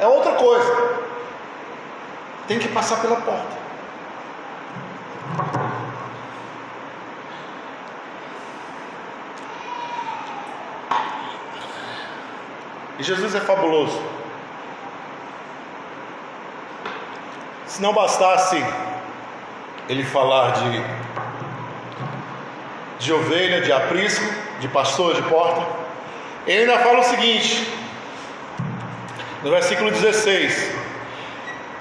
[0.00, 0.96] É outra coisa.
[2.48, 3.65] Tem que passar pela porta.
[12.98, 14.00] E Jesus é fabuloso.
[17.66, 18.56] Se não bastasse
[19.88, 20.82] ele falar de,
[22.98, 24.24] de ovelha, de aprisco,
[24.60, 25.66] de pastor, de porta,
[26.46, 27.70] ele ainda fala o seguinte,
[29.42, 30.72] no versículo 16: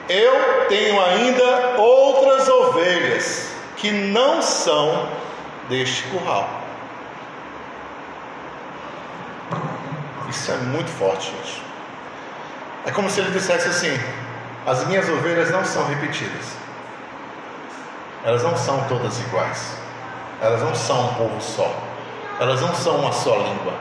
[0.09, 5.09] Eu tenho ainda outras ovelhas que não são
[5.69, 6.64] deste curral.
[10.35, 11.61] Isso é muito forte, gente.
[12.85, 13.97] É como se ele dissesse assim:
[14.67, 16.45] as minhas ovelhas não são repetidas.
[18.23, 19.77] Elas não são todas iguais.
[20.41, 21.73] Elas não são um povo só.
[22.39, 23.73] Elas não são uma só língua.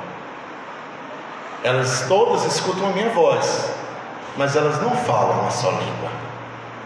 [1.65, 3.71] Elas todas escutam a minha voz,
[4.37, 6.11] mas elas não falam uma só língua.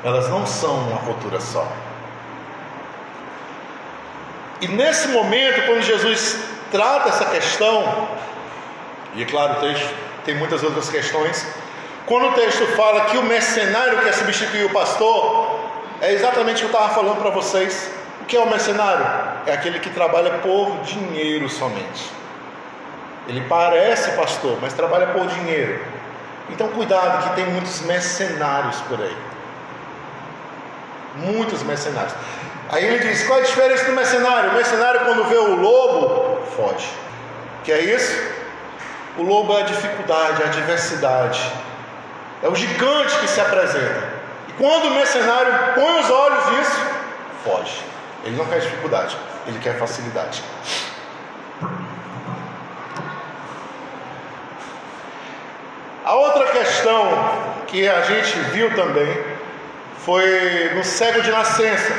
[0.02, 1.66] Elas não são uma cultura só.
[4.60, 6.40] E nesse momento, quando Jesus
[6.70, 8.08] trata essa questão,
[9.14, 9.94] e é claro, o texto
[10.24, 11.46] tem muitas outras questões.
[12.06, 15.58] Quando o texto fala que o mercenário quer substituir o pastor,
[16.00, 17.90] é exatamente o que eu estava falando para vocês.
[18.22, 19.04] O que é o mercenário?
[19.46, 22.10] É aquele que trabalha por dinheiro somente.
[23.26, 25.80] Ele parece pastor, mas trabalha por dinheiro.
[26.50, 29.16] Então cuidado que tem muitos mercenários por aí.
[31.16, 32.14] Muitos mercenários.
[32.70, 34.50] Aí ele diz: qual é a diferença do mercenário?
[34.50, 36.88] O mercenário, quando vê o lobo, foge.
[37.64, 38.37] Que é isso?
[39.18, 41.52] O lobo é a dificuldade, é a adversidade.
[42.40, 44.08] É o gigante que se apresenta.
[44.48, 46.80] E quando o mercenário põe os olhos nisso,
[47.42, 47.82] foge.
[48.24, 49.16] Ele não quer dificuldade,
[49.46, 50.40] ele quer facilidade.
[56.04, 59.24] A outra questão que a gente viu também
[60.04, 61.92] foi no cego de nascença.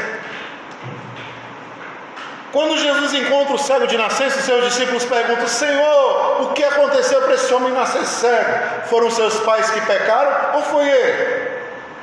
[2.52, 7.36] Quando Jesus encontra o cego de nascença, seus discípulos perguntam: Senhor, o que aconteceu para
[7.36, 8.88] esse homem nascer cego?
[8.88, 11.50] Foram seus pais que pecaram ou foi ele?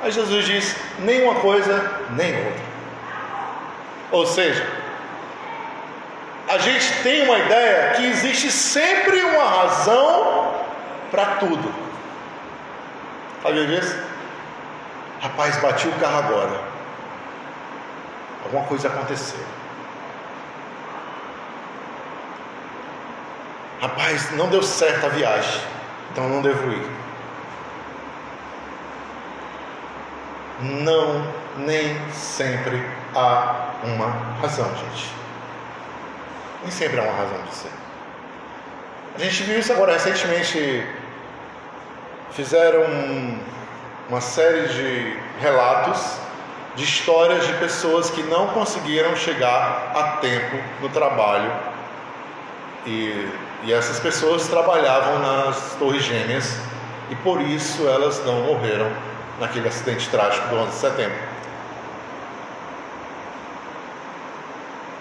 [0.01, 2.67] Aí Jesus diz: nem uma coisa, nem outra.
[4.11, 4.65] Ou seja,
[6.47, 10.55] a gente tem uma ideia que existe sempre uma razão
[11.11, 11.73] para tudo.
[13.43, 13.97] Sabia disso?
[15.21, 16.61] Rapaz, bati o carro agora.
[18.45, 19.56] Alguma coisa aconteceu.
[23.81, 25.61] Rapaz, não deu certo a viagem,
[26.11, 26.89] então não devo ir.
[30.61, 31.23] Não,
[31.57, 32.83] nem sempre
[33.15, 34.07] há uma
[34.41, 35.11] razão, gente.
[36.63, 37.71] Nem sempre há uma razão de ser.
[39.15, 40.83] A gente viu isso agora recentemente.
[42.31, 42.85] Fizeram
[44.09, 46.17] uma série de relatos
[46.75, 51.51] de histórias de pessoas que não conseguiram chegar a tempo no trabalho.
[52.85, 53.27] E,
[53.63, 56.57] e essas pessoas trabalhavam nas Torres Gêmeas
[57.09, 58.91] e por isso elas não morreram
[59.39, 61.17] naquele acidente trágico do 11 de setembro.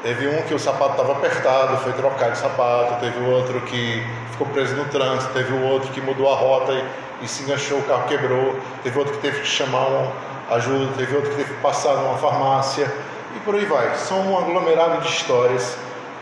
[0.03, 4.47] Teve um que o sapato estava apertado, foi trocar de sapato, teve outro que ficou
[4.49, 8.07] preso no trânsito, teve outro que mudou a rota e, e se enganchou, o carro
[8.07, 10.13] quebrou, teve outro que teve que chamar uma
[10.51, 12.93] ajuda, teve outro que teve que passar numa farmácia
[13.35, 13.97] e por aí vai.
[13.97, 15.77] São um aglomerado de histórias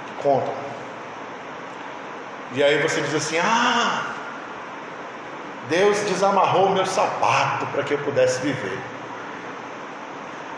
[0.07, 0.64] que contam.
[2.55, 4.15] E aí você diz assim: ah,
[5.69, 8.79] Deus desamarrou meu sapato para que eu pudesse viver.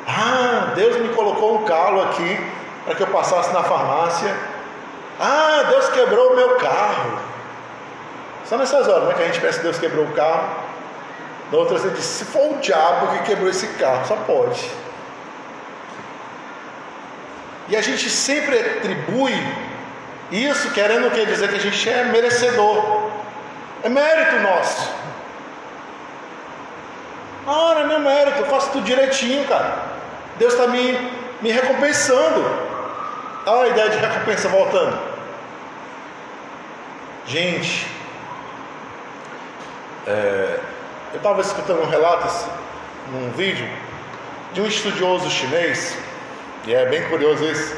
[0.06, 2.38] Ah, Deus me colocou um calo aqui
[2.84, 4.36] para que eu passasse na farmácia.
[5.18, 7.18] Ah, Deus quebrou o meu carro.
[8.44, 10.48] Só nessas horas né, que a gente pensa que Deus quebrou o carro.
[11.50, 14.70] Na outra você diz, se for o diabo que quebrou esse carro, só pode.
[17.68, 19.34] E a gente sempre atribui
[20.30, 23.10] isso querendo quer dizer que a gente é merecedor.
[23.82, 24.90] É mérito nosso.
[27.46, 29.84] Ah, não é meu mérito, eu faço tudo direitinho, cara.
[30.36, 30.98] Deus está me,
[31.40, 32.44] me recompensando.
[33.46, 34.98] Olha a ideia de recompensa voltando.
[37.26, 37.86] Gente,
[40.06, 40.58] é,
[41.12, 42.28] eu estava escutando um relato
[43.12, 43.68] num vídeo
[44.52, 45.96] de um estudioso chinês,
[46.66, 47.76] e é bem curioso isso,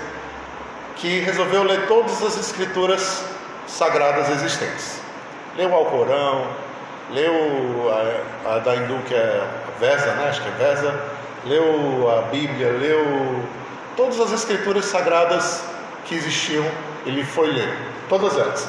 [0.98, 3.24] que resolveu ler todas as escrituras
[3.66, 5.00] sagradas existentes.
[5.56, 6.46] Leu o Alcorão,
[7.10, 7.90] leu
[8.44, 9.42] a, a da hindu que é
[9.78, 10.28] Vesa, né?
[10.28, 11.00] acho que é Vesa,
[11.44, 13.44] leu a Bíblia, leu
[13.96, 15.62] todas as escrituras sagradas
[16.04, 16.64] que existiam,
[17.06, 17.72] ele foi ler,
[18.08, 18.68] todas elas.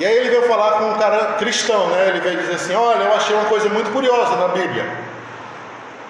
[0.00, 2.08] E aí ele veio falar com um cara cristão, né?
[2.08, 4.84] Ele veio dizer assim: Olha, eu achei uma coisa muito curiosa na Bíblia.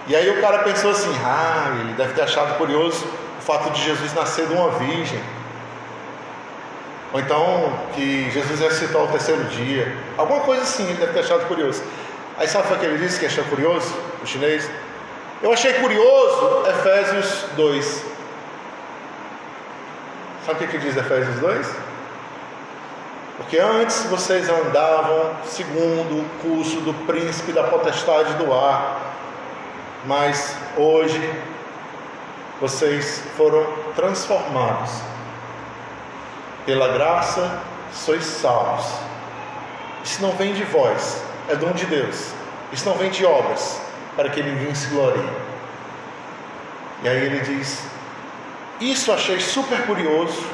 [0.07, 3.05] E aí o cara pensou assim: Ah, ele deve ter achado curioso
[3.43, 5.20] o fato de Jesus nascer de uma virgem.
[7.12, 9.95] Ou então que Jesus ressuscitou ao terceiro dia.
[10.16, 11.82] Alguma coisa assim ele deve ter achado curioso.
[12.38, 13.93] Aí sabe o que ele disse que achou curioso?
[14.22, 14.70] O chinês?
[15.43, 18.05] Eu achei curioso Efésios 2.
[20.47, 21.76] Sabe o que, diz Efésios 2?
[23.38, 29.01] Porque antes vocês andavam segundo o curso do príncipe da potestade do ar,
[30.07, 31.20] mas hoje
[32.62, 34.92] vocês foram transformados.
[36.64, 37.60] Pela graça
[37.92, 38.86] sois salvos.
[40.04, 42.30] Isso não vem de vós, é dom de Deus.
[42.72, 43.80] Isso não vem de obras,
[44.14, 45.28] para que ninguém se glorie.
[47.02, 47.82] E aí ele diz:
[48.80, 50.46] Isso achei super curioso,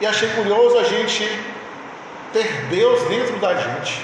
[0.00, 1.22] e achei curioso a gente
[2.32, 4.02] ter Deus dentro da gente.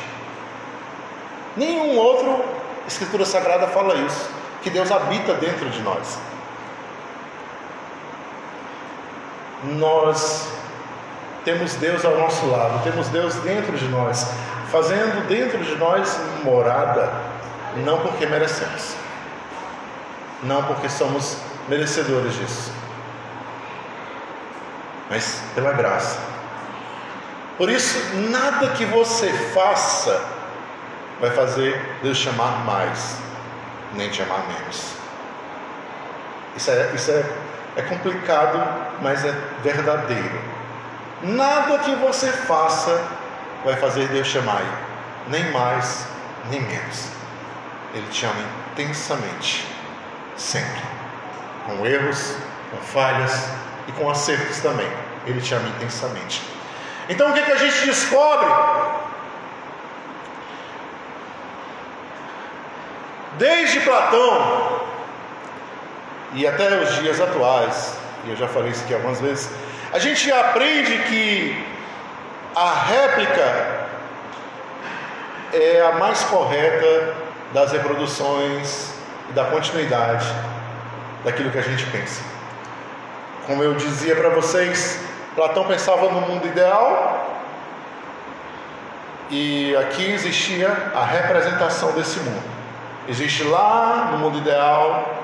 [1.57, 2.45] Nenhum outro
[2.87, 4.28] Escritura Sagrada fala isso,
[4.62, 6.18] que Deus habita dentro de nós.
[9.63, 10.49] Nós
[11.45, 14.27] temos Deus ao nosso lado, temos Deus dentro de nós,
[14.71, 17.13] fazendo dentro de nós morada
[17.85, 18.95] não porque merecemos,
[20.43, 21.39] não porque somos
[21.69, 22.73] merecedores disso,
[25.11, 26.19] mas pela graça.
[27.57, 27.99] Por isso,
[28.31, 30.21] nada que você faça
[31.21, 33.17] vai fazer Deus chamar mais,
[33.95, 34.95] nem te amar menos.
[36.57, 37.25] Isso é, isso é,
[37.77, 38.62] é complicado,
[39.01, 40.41] mas é verdadeiro.
[41.22, 43.03] Nada que você faça
[43.64, 44.62] vai fazer Deus chamar,
[45.29, 46.07] nem mais,
[46.51, 47.09] nem menos.
[47.95, 48.41] Ele te ama
[48.72, 49.66] intensamente,
[50.37, 50.83] sempre,
[51.66, 52.37] com erros,
[52.70, 53.49] com falhas
[53.89, 54.91] e com acertos também.
[55.27, 56.43] Ele te ama intensamente.
[57.09, 58.49] Então o que, que a gente descobre?
[63.39, 64.74] Desde Platão
[66.35, 69.51] e até os dias atuais, e eu já falei isso aqui algumas vezes,
[69.93, 71.64] a gente aprende que
[72.55, 73.87] a réplica
[75.53, 77.14] é a mais correta
[77.53, 78.93] das reproduções
[79.30, 80.26] e da continuidade
[81.24, 82.22] daquilo que a gente pensa.
[83.47, 85.01] Como eu dizia para vocês,
[85.37, 87.30] Platão pensava no mundo ideal
[89.30, 92.43] e aqui existia a representação desse mundo.
[93.09, 95.24] Existe lá no mundo ideal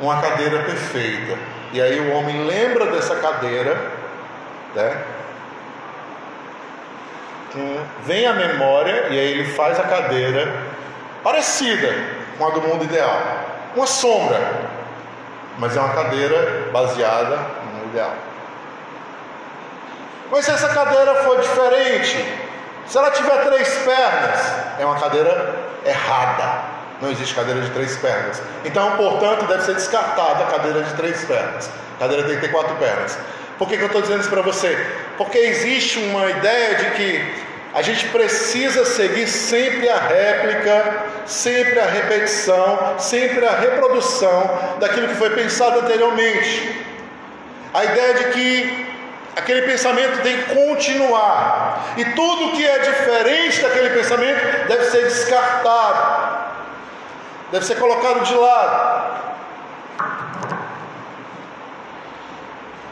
[0.00, 1.38] uma cadeira perfeita.
[1.72, 3.76] E aí o homem lembra dessa cadeira,
[4.74, 5.04] né?
[8.04, 10.52] Vem a memória e aí ele faz a cadeira
[11.22, 11.92] parecida
[12.38, 13.20] com a do mundo ideal.
[13.74, 14.38] Uma sombra,
[15.58, 18.14] mas é uma cadeira baseada no mundo ideal.
[20.30, 22.24] Mas se essa cadeira for diferente,
[22.86, 26.69] se ela tiver três pernas, é uma cadeira errada.
[27.00, 28.42] Não existe cadeira de três pernas.
[28.64, 31.70] Então, portanto, deve ser descartada a cadeira de três pernas.
[31.96, 33.18] A cadeira tem que ter quatro pernas.
[33.58, 34.76] Por que, que eu estou dizendo isso para você?
[35.16, 37.34] Porque existe uma ideia de que
[37.72, 45.14] a gente precisa seguir sempre a réplica, sempre a repetição, sempre a reprodução daquilo que
[45.14, 46.84] foi pensado anteriormente.
[47.72, 48.86] A ideia de que
[49.36, 56.38] aquele pensamento tem que continuar e tudo que é diferente daquele pensamento deve ser descartado,
[57.50, 59.20] deve ser colocado de lado.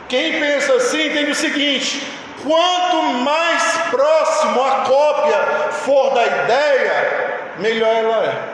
[0.08, 5.38] Quem pensa assim entende o seguinte: Quanto mais próximo a cópia
[5.72, 8.48] for da ideia, melhor ela é.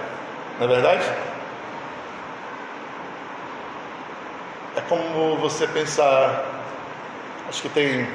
[0.59, 1.05] Não é verdade?
[4.77, 6.45] É como você pensar,
[7.49, 8.09] acho que tem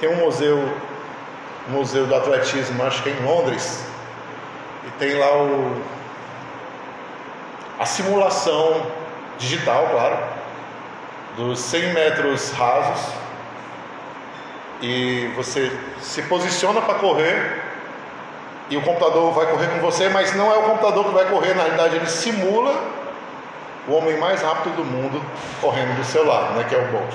[0.00, 0.58] tem um museu,
[1.68, 3.86] um museu do atletismo, acho que é em Londres,
[4.84, 5.80] e tem lá o
[7.82, 8.86] a simulação
[9.38, 10.16] digital, claro,
[11.36, 13.12] dos 100 metros rasos
[14.80, 17.60] e você se posiciona para correr
[18.70, 21.54] e o computador vai correr com você, mas não é o computador que vai correr,
[21.54, 22.72] na realidade ele simula
[23.88, 25.20] o homem mais rápido do mundo
[25.60, 27.12] correndo do seu lado, né, que é o Bolt.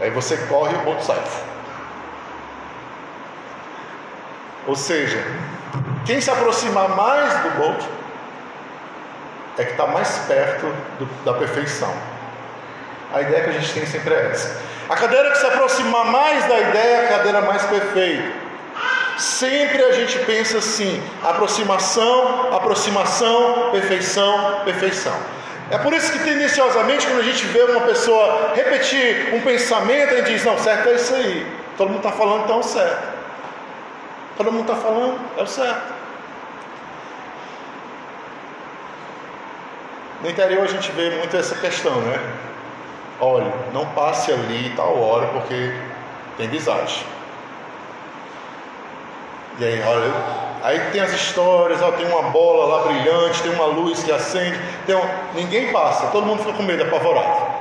[0.00, 1.20] Aí você corre e o Bolt sai.
[4.68, 5.20] Ou seja,
[6.06, 7.84] quem se aproximar mais do Bolt
[9.58, 10.66] é que está mais perto
[10.98, 11.92] do, da perfeição.
[13.12, 14.60] A ideia que a gente tem sempre é essa.
[14.88, 18.44] A cadeira que se aproxima mais da ideia é a cadeira mais perfeita.
[19.16, 25.14] Sempre a gente pensa assim: aproximação, aproximação, perfeição, perfeição.
[25.70, 30.16] É por isso que tendenciosamente, quando a gente vê uma pessoa repetir um pensamento, a
[30.16, 31.46] gente diz: não, certo é isso aí.
[31.76, 33.14] Todo mundo está falando, então é certo.
[34.36, 35.93] Todo mundo está falando, é o certo.
[40.24, 42.18] No interior a gente vê muito essa questão, né?
[43.20, 45.74] olha, não passe ali tal hora porque
[46.36, 47.04] tem visagem.
[49.58, 50.12] E aí, olha,
[50.62, 54.58] aí tem as histórias, ó, tem uma bola lá brilhante, tem uma luz que acende,
[54.86, 55.08] tem um...
[55.34, 57.54] ninguém passa, todo mundo fica com medo, apavorado.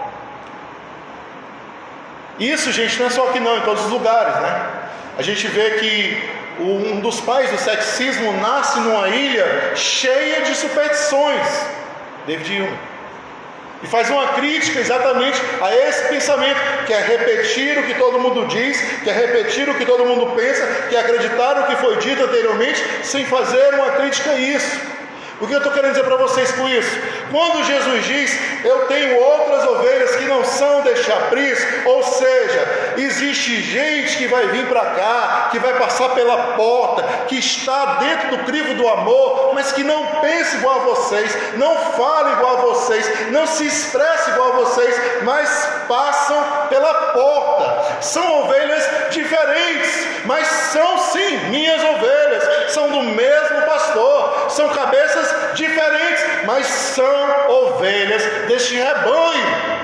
[2.40, 4.70] Isso, gente, não é só aqui não, em todos os lugares, né?
[5.18, 11.83] A gente vê que um dos pais do sexismo nasce numa ilha cheia de superstições.
[12.26, 12.94] David Hume.
[13.84, 18.48] E faz uma crítica exatamente a esse pensamento, que é repetir o que todo mundo
[18.48, 21.98] diz, que é repetir o que todo mundo pensa, que é acreditar no que foi
[21.98, 24.93] dito anteriormente, sem fazer uma crítica a isso.
[25.42, 26.98] O que eu estou querendo dizer para vocês com isso?
[27.32, 33.62] Quando Jesus diz, eu tenho outras ovelhas que não são deste apris, ou seja, existe
[33.62, 38.44] gente que vai vir para cá, que vai passar pela porta, que está dentro do
[38.46, 43.32] crivo do amor, mas que não pensa igual a vocês, não fala igual a vocês,
[43.32, 48.02] não se expressa igual a vocês, mas passam pela porta.
[48.02, 56.24] São ovelhas diferentes, mas são sim minhas ovelhas, são do mesmo pastor, são cabeças diferentes,
[56.46, 59.84] mas são ovelhas deste rebanho.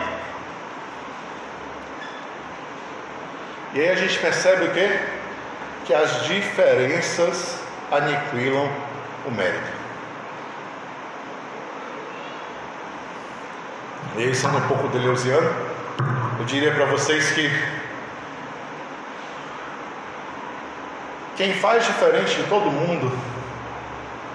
[3.74, 5.00] E aí a gente percebe o quê?
[5.86, 7.60] Que as diferenças
[7.92, 8.70] aniquilam
[9.26, 9.80] o mérito.
[14.16, 15.50] E aí, sendo um pouco deleuziano,
[16.40, 17.50] eu diria para vocês que
[21.38, 23.12] quem faz diferente de todo mundo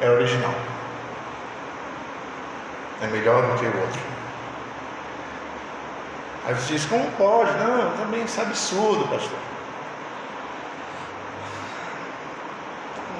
[0.00, 0.54] é original
[3.04, 4.00] é melhor do que o outro.
[6.46, 7.50] Aí você diz, como pode?
[7.58, 9.38] Não, também isso é absurdo, pastor.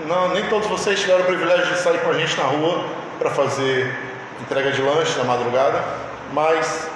[0.07, 2.85] Não, nem todos vocês tiveram o privilégio de sair com a gente na rua
[3.18, 3.95] para fazer
[4.41, 5.83] entrega de lanche na madrugada,
[6.33, 6.89] mas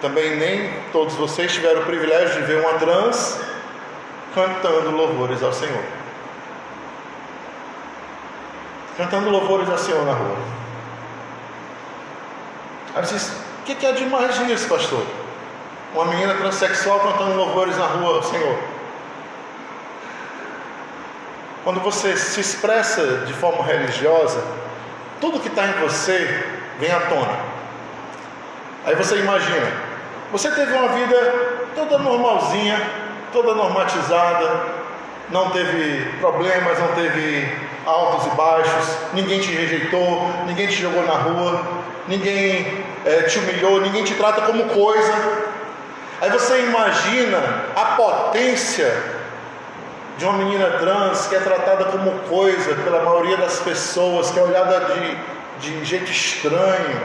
[0.00, 3.38] também nem todos vocês tiveram o privilégio de ver uma trans
[4.34, 5.99] cantando louvores ao Senhor.
[8.96, 10.36] Cantando louvores ao Senhor na rua.
[12.94, 13.28] Aí diz,
[13.60, 15.04] o que, que é demais nisso, pastor?
[15.94, 18.58] Uma menina transexual cantando louvores na rua, Senhor.
[21.62, 24.42] Quando você se expressa de forma religiosa,
[25.20, 26.44] tudo que está em você
[26.78, 27.38] vem à tona.
[28.86, 29.70] Aí você imagina,
[30.32, 31.16] você teve uma vida
[31.74, 32.80] toda normalzinha,
[33.32, 34.62] toda normatizada,
[35.28, 41.14] não teve problemas, não teve altos e baixos, ninguém te rejeitou, ninguém te jogou na
[41.14, 41.60] rua,
[42.06, 45.12] ninguém é, te humilhou, ninguém te trata como coisa.
[46.20, 47.38] Aí você imagina
[47.74, 48.92] a potência
[50.18, 54.42] de uma menina trans que é tratada como coisa pela maioria das pessoas, que é
[54.42, 55.16] olhada de,
[55.60, 57.00] de jeito estranho,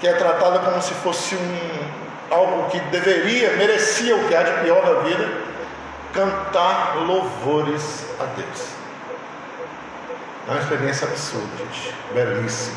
[0.00, 4.52] que é tratada como se fosse um, algo que deveria, merecia o que há de
[4.64, 5.28] pior na vida,
[6.12, 8.73] cantar louvores a Deus.
[10.46, 12.76] É uma experiência absurda, gente, belíssima.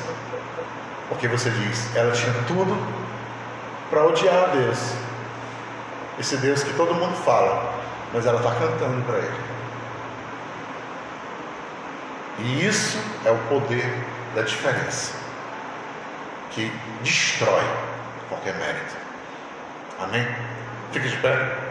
[1.09, 2.77] Porque você diz, ela tinha tudo
[3.89, 4.93] para odiar Deus.
[6.19, 7.73] Esse Deus que todo mundo fala,
[8.13, 9.47] mas ela está cantando para Ele.
[12.39, 13.85] E isso é o poder
[14.35, 15.13] da diferença,
[16.51, 17.63] que destrói
[18.29, 18.95] qualquer mérito.
[19.99, 20.27] Amém?
[20.91, 21.66] Fique de pé.